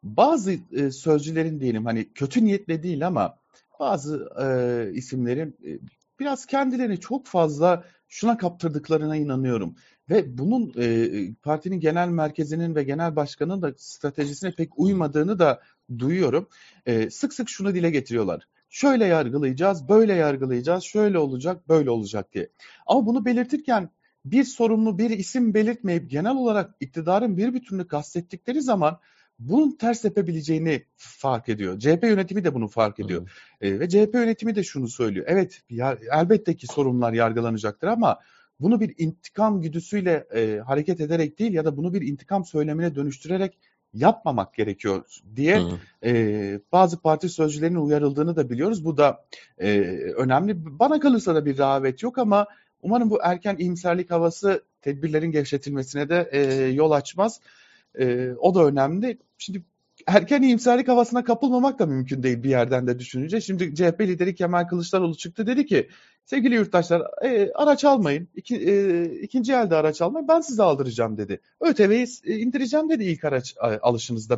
bazı 0.02 0.54
e, 0.72 0.90
sözcülerin 0.90 1.60
diyelim 1.60 1.84
hani 1.84 2.12
kötü 2.14 2.44
niyetle 2.44 2.82
değil 2.82 3.06
ama 3.06 3.36
bazı 3.82 4.28
e, 4.42 4.46
isimlerin 4.94 5.56
e, 5.66 5.70
biraz 6.20 6.46
kendilerini 6.46 7.00
çok 7.00 7.26
fazla 7.26 7.84
şuna 8.08 8.36
kaptırdıklarına 8.36 9.16
inanıyorum. 9.16 9.76
Ve 10.10 10.38
bunun 10.38 10.72
e, 10.78 11.08
partinin 11.42 11.80
genel 11.80 12.08
merkezinin 12.08 12.74
ve 12.74 12.82
genel 12.82 13.16
başkanının 13.16 13.62
da 13.62 13.72
stratejisine 13.76 14.52
pek 14.52 14.78
uymadığını 14.78 15.38
da 15.38 15.60
duyuyorum. 15.98 16.48
E, 16.86 17.10
sık 17.10 17.34
sık 17.34 17.48
şunu 17.48 17.74
dile 17.74 17.90
getiriyorlar. 17.90 18.48
Şöyle 18.70 19.06
yargılayacağız, 19.06 19.88
böyle 19.88 20.14
yargılayacağız, 20.14 20.84
şöyle 20.84 21.18
olacak, 21.18 21.68
böyle 21.68 21.90
olacak 21.90 22.32
diye. 22.32 22.48
Ama 22.86 23.06
bunu 23.06 23.24
belirtirken 23.24 23.90
bir 24.24 24.44
sorumlu 24.44 24.98
bir 24.98 25.10
isim 25.10 25.54
belirtmeyip 25.54 26.10
genel 26.10 26.36
olarak 26.36 26.74
iktidarın 26.80 27.36
bir 27.36 27.54
bütününü 27.54 27.86
kastettikleri 27.86 28.62
zaman 28.62 28.98
bunun 29.48 29.76
ters 29.76 30.02
tepebileceğini 30.02 30.84
fark 30.96 31.48
ediyor. 31.48 31.78
CHP 31.78 32.02
yönetimi 32.02 32.44
de 32.44 32.54
bunu 32.54 32.68
fark 32.68 33.00
ediyor. 33.00 33.30
E, 33.60 33.80
ve 33.80 33.88
CHP 33.88 34.14
yönetimi 34.14 34.54
de 34.54 34.62
şunu 34.64 34.88
söylüyor. 34.88 35.26
Evet 35.28 35.62
ya, 35.70 35.98
elbette 36.12 36.56
ki 36.56 36.66
sorunlar 36.66 37.12
yargılanacaktır 37.12 37.86
ama 37.86 38.18
bunu 38.60 38.80
bir 38.80 38.94
intikam 38.98 39.60
güdüsüyle 39.60 40.26
e, 40.34 40.58
hareket 40.58 41.00
ederek 41.00 41.38
değil 41.38 41.52
ya 41.52 41.64
da 41.64 41.76
bunu 41.76 41.94
bir 41.94 42.02
intikam 42.02 42.44
söylemine 42.44 42.94
dönüştürerek 42.94 43.58
yapmamak 43.94 44.54
gerekiyor 44.54 45.04
diye 45.36 45.62
e, 46.04 46.60
bazı 46.72 47.00
parti 47.00 47.28
sözcülerinin 47.28 47.78
uyarıldığını 47.78 48.36
da 48.36 48.50
biliyoruz. 48.50 48.84
Bu 48.84 48.96
da 48.96 49.24
e, 49.58 49.80
önemli. 50.16 50.78
Bana 50.78 51.00
kalırsa 51.00 51.34
da 51.34 51.46
bir 51.46 51.58
rağbet 51.58 52.02
yok 52.02 52.18
ama 52.18 52.46
umarım 52.82 53.10
bu 53.10 53.18
erken 53.22 53.56
iyimserlik 53.56 54.10
havası 54.10 54.64
tedbirlerin 54.80 55.30
gevşetilmesine 55.30 56.08
de 56.08 56.28
e, 56.32 56.64
yol 56.64 56.90
açmaz. 56.90 57.40
E, 57.98 58.30
o 58.38 58.54
da 58.54 58.64
önemli. 58.64 59.18
Şimdi 59.42 59.62
erken 60.06 60.42
iyimserlik 60.42 60.88
havasına 60.88 61.24
kapılmamak 61.24 61.78
da 61.78 61.86
mümkün 61.86 62.22
değil 62.22 62.42
bir 62.42 62.50
yerden 62.50 62.86
de 62.86 62.98
düşününce. 62.98 63.40
Şimdi 63.40 63.74
CHP 63.74 64.00
lideri 64.00 64.34
Kemal 64.34 64.64
Kılıçdaroğlu 64.68 65.16
çıktı 65.16 65.46
dedi 65.46 65.66
ki 65.66 65.88
sevgili 66.24 66.54
yurttaşlar 66.54 67.02
e, 67.24 67.52
araç 67.54 67.84
almayın. 67.84 68.28
İki, 68.34 68.56
e, 68.56 69.04
ikinci 69.04 69.52
elde 69.52 69.76
araç 69.76 70.02
almayın 70.02 70.28
ben 70.28 70.40
size 70.40 70.62
aldıracağım 70.62 71.16
dedi. 71.16 71.40
ÖTV'yi 71.60 72.06
e, 72.24 72.36
indireceğim 72.36 72.88
dedi 72.88 73.04
ilk 73.04 73.24
araç 73.24 73.54
alışınızda 73.82 74.34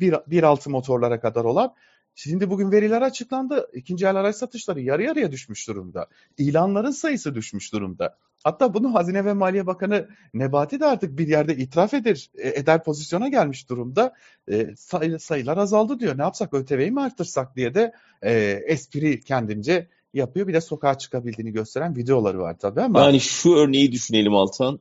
1.6 0.00 0.70
motorlara 0.70 1.20
kadar 1.20 1.44
olan. 1.44 1.74
Şimdi 2.14 2.50
bugün 2.50 2.72
veriler 2.72 3.02
açıklandı. 3.02 3.70
İkinci 3.72 4.06
el 4.06 4.16
araç 4.16 4.36
satışları 4.36 4.80
yarı 4.80 5.02
yarıya 5.02 5.32
düşmüş 5.32 5.68
durumda. 5.68 6.06
İlanların 6.38 6.90
sayısı 6.90 7.34
düşmüş 7.34 7.72
durumda. 7.72 8.18
Hatta 8.44 8.74
bunu 8.74 8.94
Hazine 8.94 9.24
ve 9.24 9.32
Maliye 9.32 9.66
Bakanı 9.66 10.08
Nebati 10.34 10.80
de 10.80 10.86
artık 10.86 11.18
bir 11.18 11.28
yerde 11.28 11.56
itiraf 11.56 11.94
eder, 11.94 12.30
e, 12.38 12.48
eder 12.48 12.84
pozisyona 12.84 13.28
gelmiş 13.28 13.68
durumda. 13.68 14.14
E, 14.50 14.76
say, 14.76 15.18
sayılar 15.18 15.56
azaldı 15.56 16.00
diyor. 16.00 16.18
Ne 16.18 16.22
yapsak 16.22 16.54
ÖTV'yi 16.54 16.90
mi 16.90 17.00
artırsak 17.00 17.56
diye 17.56 17.74
de 17.74 17.92
e, 18.22 18.32
espri 18.66 19.20
kendince 19.20 19.88
yapıyor. 20.14 20.48
Bir 20.48 20.54
de 20.54 20.60
sokağa 20.60 20.98
çıkabildiğini 20.98 21.52
gösteren 21.52 21.96
videoları 21.96 22.38
var 22.38 22.58
tabii 22.58 22.80
ama. 22.80 23.00
Yani 23.00 23.20
şu 23.20 23.54
örneği 23.54 23.92
düşünelim 23.92 24.34
Altan. 24.34 24.80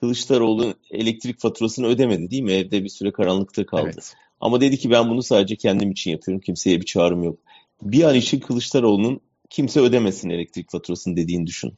Kılıçdaroğlu 0.00 0.74
elektrik 0.90 1.40
faturasını 1.40 1.86
ödemedi 1.86 2.30
değil 2.30 2.42
mi? 2.42 2.52
Evde 2.52 2.84
bir 2.84 2.88
süre 2.88 3.12
karanlıkta 3.12 3.66
kaldı. 3.66 3.90
Evet. 3.94 4.14
Ama 4.40 4.60
dedi 4.60 4.78
ki 4.78 4.90
ben 4.90 5.10
bunu 5.10 5.22
sadece 5.22 5.56
kendim 5.56 5.90
için 5.90 6.10
yapıyorum. 6.10 6.40
Kimseye 6.40 6.80
bir 6.80 6.86
çağrım 6.86 7.22
yok. 7.22 7.38
Bir 7.82 8.04
an 8.04 8.14
için 8.14 8.40
Kılıçdaroğlu'nun 8.40 9.20
kimse 9.50 9.80
ödemesin 9.80 10.30
elektrik 10.30 10.70
faturasını 10.70 11.16
dediğini 11.16 11.46
düşün. 11.46 11.74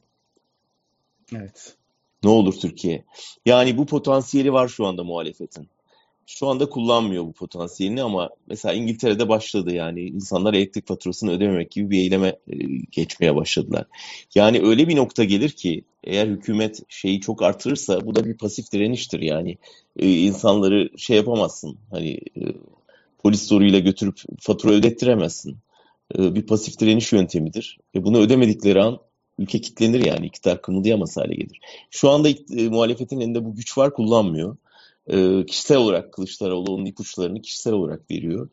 Evet. 1.35 1.77
Ne 2.25 2.31
olur 2.31 2.55
Türkiye? 2.55 3.05
Yani 3.47 3.79
bu 3.79 3.87
potansiyeli 3.87 4.53
var 4.53 4.69
şu 4.69 4.87
anda 4.87 5.05
muhalefetin. 5.05 5.69
Şu 6.27 6.47
anda 6.47 6.69
kullanmıyor 6.69 7.25
bu 7.25 7.33
potansiyelini 7.33 8.03
ama 8.03 8.31
mesela 8.47 8.75
İngiltere'de 8.75 9.29
başladı 9.29 9.75
yani 9.75 10.01
insanlar 10.01 10.55
elektrik 10.55 10.87
faturasını 10.87 11.31
ödememek 11.31 11.71
gibi 11.71 11.91
bir 11.91 11.99
eyleme 11.99 12.29
e, 12.29 12.57
geçmeye 12.91 13.35
başladılar. 13.35 13.87
Yani 14.35 14.61
öyle 14.61 14.89
bir 14.89 14.97
nokta 14.97 15.25
gelir 15.25 15.51
ki 15.51 15.85
eğer 16.05 16.27
hükümet 16.27 16.83
şeyi 16.89 17.21
çok 17.21 17.43
artırırsa 17.43 18.07
bu 18.07 18.15
da 18.15 18.25
bir 18.25 18.39
pasif 18.39 18.73
direniştir 18.73 19.21
yani 19.21 19.59
e, 19.97 20.11
insanları 20.11 20.99
şey 20.99 21.17
yapamazsın 21.17 21.79
hani 21.91 22.11
e, 22.11 22.43
polis 23.19 23.47
zoruyla 23.47 23.79
götürüp 23.79 24.19
fatura 24.41 24.73
ödettiremezsin. 24.73 25.57
Bir 26.19 26.47
pasif 26.47 26.81
direniş 26.81 27.13
yöntemidir 27.13 27.79
ve 27.95 28.05
bunu 28.05 28.19
ödemedikleri 28.19 28.83
an 28.83 28.99
ülke 29.39 29.61
kilitlenir 29.61 30.05
yani 30.05 30.27
iktidar 30.27 30.63
kımıldayamaz 30.63 31.17
hale 31.17 31.35
gelir. 31.35 31.61
Şu 31.91 32.11
anda 32.11 32.29
e, 32.29 32.69
muhalefetin 32.69 33.21
elinde 33.21 33.45
bu 33.45 33.55
güç 33.55 33.79
var 33.79 33.95
kullanmıyor. 33.95 34.57
E, 35.07 35.47
kişisel 35.47 35.77
olarak 35.77 36.13
Kılıçdaroğlu 36.13 36.73
onun 36.73 36.85
ipuçlarını 36.85 37.43
kişisel 37.43 37.73
olarak 37.73 38.11
veriyor. 38.11 38.49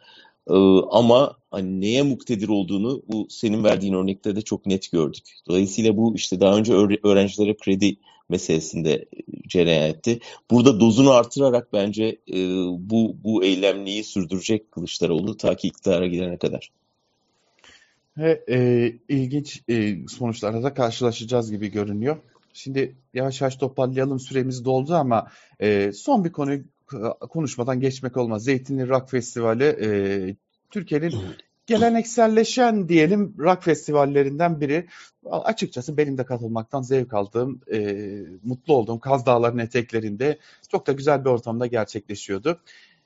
E, 0.50 0.56
ama 0.92 1.38
hani 1.52 1.82
neye 1.82 2.02
muktedir 2.02 2.50
olduğunu 2.50 3.02
bu 3.08 3.28
senin 3.30 3.64
verdiğin 3.64 3.94
örnekte 3.94 4.36
de 4.36 4.42
çok 4.42 4.66
net 4.66 4.92
gördük. 4.92 5.24
Dolayısıyla 5.48 5.98
bu 5.98 6.16
işte 6.16 6.40
daha 6.40 6.58
önce 6.58 6.74
öğrencilere 7.04 7.58
kredi 7.58 7.98
meselesinde 8.30 9.06
cereyan 9.48 9.90
etti. 9.90 10.20
Burada 10.52 10.80
dozunu 10.80 11.12
artırarak 11.12 11.74
bence 11.74 12.20
e, 12.34 12.38
bu 12.80 13.16
bu 13.24 13.44
eylemliği 13.44 14.04
sürdürecek 14.04 14.72
Kılıçdaroğlu 14.72 15.38
ta 15.38 15.56
ki 15.56 15.68
iktidara 15.68 16.08
gidene 16.08 16.38
kadar. 16.38 16.72
Ve 18.18 18.44
e, 18.50 18.88
ilginç 19.08 19.64
e, 19.70 20.08
sonuçlarla 20.08 20.64
da 20.64 20.74
karşılaşacağız 20.74 21.52
gibi 21.52 21.72
görünüyor. 21.72 22.18
Şimdi 22.54 22.96
yavaş 23.14 23.42
yavaş 23.42 23.56
toparlayalım 23.56 24.20
süremiz 24.20 24.66
doldu 24.66 24.96
ama 24.96 25.28
e, 25.60 25.92
son 25.92 26.26
bir 26.26 26.32
konuyu 26.32 26.64
konuşmadan 27.30 27.80
geçmek 27.80 28.18
olmaz. 28.18 28.44
Zeytinli 28.44 28.90
Rock 28.90 29.10
Festivali 29.10 29.64
e, 29.64 29.90
Türkiye'nin 30.72 31.14
gelenekselleşen 31.66 32.90
diyelim 32.90 33.36
rock 33.40 33.64
festivallerinden 33.64 34.62
biri. 34.62 34.88
Açıkçası 35.32 35.98
benim 35.98 36.18
de 36.18 36.26
katılmaktan 36.26 36.82
zevk 36.82 37.14
aldığım, 37.14 37.62
e, 37.74 37.98
mutlu 38.44 38.74
olduğum 38.76 39.00
Kaz 39.00 39.26
Dağları'nın 39.26 39.62
eteklerinde 39.62 40.38
çok 40.72 40.88
da 40.88 40.92
güzel 40.92 41.26
bir 41.26 41.30
ortamda 41.30 41.68
gerçekleşiyordu. 41.68 42.60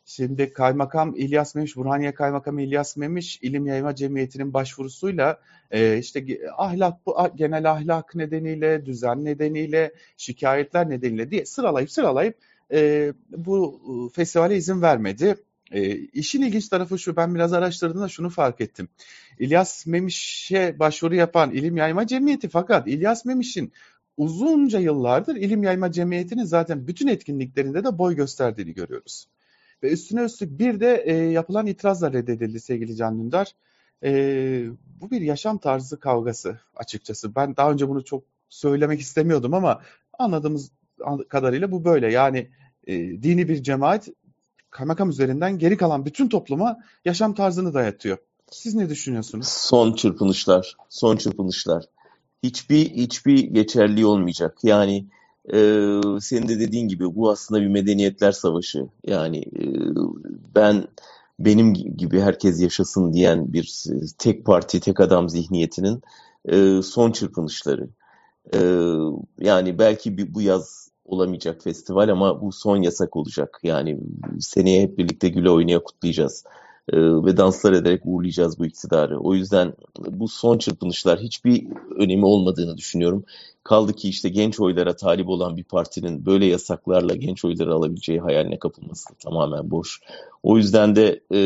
Şimdi 0.10 0.54
Kaymakam 0.54 1.16
İlyas 1.16 1.56
Memiş, 1.56 1.76
Burhaniye 1.76 2.14
Kaymakamı 2.14 2.62
İlyas 2.62 2.98
Memiş 2.98 3.40
İlim 3.42 3.66
Yayma 3.66 3.96
Cemiyeti'nin 3.96 4.54
başvurusuyla 4.54 5.40
e, 5.72 5.98
işte 5.98 6.26
ahlak 6.58 7.06
bu 7.06 7.18
genel 7.36 7.72
ahlak 7.72 8.16
nedeniyle, 8.16 8.86
düzen 8.86 9.26
nedeniyle, 9.26 9.94
şikayetler 10.18 10.90
nedeniyle 10.90 11.32
diye 11.32 11.46
sıralayıp 11.46 11.92
sıralayıp 11.92 12.38
e, 12.72 13.14
bu 13.30 13.82
festivale 14.16 14.58
izin 14.58 14.82
vermedi. 14.82 15.36
E, 15.72 15.96
işin 15.96 16.42
ilginç 16.42 16.70
tarafı 16.70 17.00
şu, 17.00 17.16
ben 17.16 17.36
biraz 17.36 17.54
araştırdığımda 17.54 18.08
şunu 18.08 18.30
fark 18.30 18.62
ettim. 18.62 18.90
İlyas 19.40 19.88
Memiş'e 19.88 20.80
başvuru 20.80 21.16
yapan 21.16 21.52
İlim 21.52 21.78
Yayma 21.78 22.08
Cemiyeti 22.08 22.50
fakat 22.50 22.88
İlyas 22.88 23.26
Memiş'in 23.26 23.74
uzunca 24.18 24.80
yıllardır 24.80 25.36
İlim 25.36 25.64
Yayma 25.64 25.92
Cemiyeti'nin 25.92 26.46
zaten 26.46 26.88
bütün 26.88 27.08
etkinliklerinde 27.08 27.84
de 27.84 27.98
boy 27.98 28.16
gösterdiğini 28.16 28.74
görüyoruz. 28.74 29.28
Ve 29.84 29.92
üstüne 29.92 30.22
üstlük 30.22 30.60
bir 30.60 30.80
de 30.80 31.04
e, 31.06 31.14
yapılan 31.14 31.68
itirazla 31.68 32.14
reddedildi 32.14 32.60
sevgili 32.60 32.96
Can 32.96 33.20
Dündar. 33.20 33.52
E, 34.04 34.12
bu 35.02 35.12
bir 35.12 35.22
yaşam 35.22 35.58
tarzı 35.58 36.00
kavgası 36.00 36.60
açıkçası. 36.76 37.36
Ben 37.36 37.56
daha 37.56 37.72
önce 37.72 37.90
bunu 37.90 38.04
çok 38.04 38.24
söylemek 38.50 39.00
istemiyordum 39.00 39.54
ama 39.54 39.82
anladığımız 40.20 40.72
kadarıyla 41.30 41.72
bu 41.72 41.86
böyle. 41.86 42.12
Yani 42.12 42.50
e, 42.88 42.94
dini 43.24 43.50
bir 43.50 43.64
cemaat 43.64 44.08
kaymakam 44.70 45.10
üzerinden 45.10 45.58
geri 45.58 45.78
kalan 45.78 46.06
bütün 46.06 46.30
topluma 46.30 46.78
yaşam 47.06 47.34
tarzını 47.34 47.74
dayatıyor. 47.74 48.18
Siz 48.52 48.76
ne 48.76 48.90
düşünüyorsunuz? 48.90 49.48
Son 49.48 49.94
çırpınışlar, 49.94 50.76
son 50.90 51.18
çırpınışlar. 51.18 51.84
Hiçbir 52.44 52.90
hiçbir 52.90 53.44
geçerliği 53.44 54.06
olmayacak. 54.06 54.58
Yani 54.64 55.08
e, 55.54 55.60
senin 56.22 56.48
de 56.48 56.60
dediğin 56.60 56.88
gibi 56.88 57.16
bu 57.16 57.30
aslında 57.30 57.62
bir 57.62 57.68
medeniyetler 57.68 58.32
savaşı. 58.32 58.88
Yani 59.08 59.40
e, 59.40 59.64
ben 60.56 60.88
benim 61.40 61.74
gibi 61.74 62.20
herkes 62.20 62.62
yaşasın 62.62 63.14
diyen 63.14 63.54
bir 63.54 63.84
tek 64.18 64.46
parti, 64.46 64.80
tek 64.80 65.00
adam 65.00 65.30
zihniyetinin 65.30 66.02
e, 66.46 66.82
son 66.82 67.12
çırpınışları. 67.12 67.90
E, 68.54 68.60
yani 69.40 69.80
belki 69.80 70.18
bir, 70.18 70.34
bu 70.34 70.42
yaz 70.42 70.92
olamayacak 71.06 71.64
festival 71.64 72.10
ama 72.10 72.42
bu 72.42 72.52
son 72.52 72.82
yasak 72.82 73.16
olacak. 73.16 73.60
Yani 73.64 73.98
seneye 74.40 74.82
hep 74.82 74.98
birlikte 74.98 75.30
güle 75.30 75.50
oynaya 75.50 75.84
kutlayacağız. 75.84 76.44
E, 76.94 76.98
ve 76.98 77.38
danslar 77.38 77.74
ederek 77.74 78.02
uğurlayacağız 78.06 78.60
bu 78.60 78.66
iktidarı. 78.66 79.20
O 79.20 79.34
yüzden 79.34 79.74
bu 80.10 80.28
son 80.28 80.58
çırpınışlar 80.58 81.20
hiçbir 81.20 81.68
önemi 81.96 82.26
olmadığını 82.26 82.78
düşünüyorum. 82.78 83.26
Kaldı 83.64 83.94
ki 83.94 84.10
işte 84.10 84.30
genç 84.30 84.60
oylara 84.60 84.96
talip 84.96 85.30
olan 85.30 85.58
bir 85.58 85.64
partinin 85.64 86.26
böyle 86.26 86.46
yasaklarla 86.46 87.16
genç 87.16 87.46
oyları 87.46 87.74
alabileceği 87.74 88.20
hayaline 88.20 88.60
kapılması 88.60 89.16
tamamen 89.24 89.72
boş. 89.72 90.02
O 90.44 90.58
yüzden 90.58 90.96
de 90.96 91.22
e, 91.34 91.40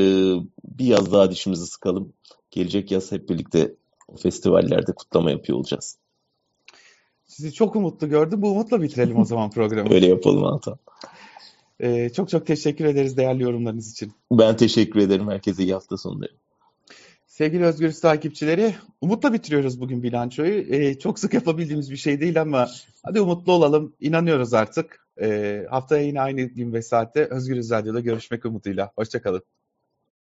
bir 0.77 0.86
yaz 0.86 1.12
daha 1.12 1.32
dişimizi 1.32 1.67
sıkalım. 1.67 2.13
Gelecek 2.51 2.91
yaz 2.91 3.12
hep 3.12 3.30
birlikte 3.30 3.75
o 4.08 4.15
festivallerde 4.15 4.91
kutlama 4.91 5.32
yapıyor 5.32 5.58
olacağız. 5.58 5.97
Sizi 7.25 7.54
çok 7.54 7.75
umutlu 7.75 8.10
gördüm. 8.10 8.41
Bu 8.41 8.51
umutla 8.51 8.82
bitirelim 8.82 9.17
o 9.17 9.25
zaman 9.25 9.49
programı. 9.56 9.93
Öyle 9.93 10.08
yapalım 10.08 10.45
Altan. 10.45 10.77
Ee, 11.81 12.09
çok 12.09 12.29
çok 12.29 12.47
teşekkür 12.47 12.85
ederiz 12.85 13.17
değerli 13.17 13.43
yorumlarınız 13.43 13.91
için. 13.91 14.11
Ben 14.31 14.57
teşekkür 14.57 14.99
ederim. 14.99 15.29
Herkese 15.29 15.63
iyi 15.63 15.73
hafta 15.73 15.97
sonları. 15.97 16.31
Sevgili 17.27 17.65
Özgürüz 17.65 17.99
takipçileri, 17.99 18.75
umutla 19.01 19.33
bitiriyoruz 19.33 19.81
bugün 19.81 20.03
bilançoyu. 20.03 20.53
Ee, 20.53 20.99
çok 20.99 21.19
sık 21.19 21.33
yapabildiğimiz 21.33 21.91
bir 21.91 21.97
şey 21.97 22.21
değil 22.21 22.41
ama 22.41 22.67
hadi 23.03 23.21
umutlu 23.21 23.53
olalım. 23.53 23.93
İnanıyoruz 23.99 24.53
artık. 24.53 25.07
Ee, 25.21 25.65
haftaya 25.69 26.03
yine 26.03 26.21
aynı 26.21 26.41
gün 26.41 26.73
ve 26.73 26.81
saatte 26.81 27.25
Özgürüz 27.25 27.71
Radyo'da 27.71 27.99
görüşmek 27.99 28.45
umuduyla. 28.45 28.91
Hoşçakalın. 28.95 29.41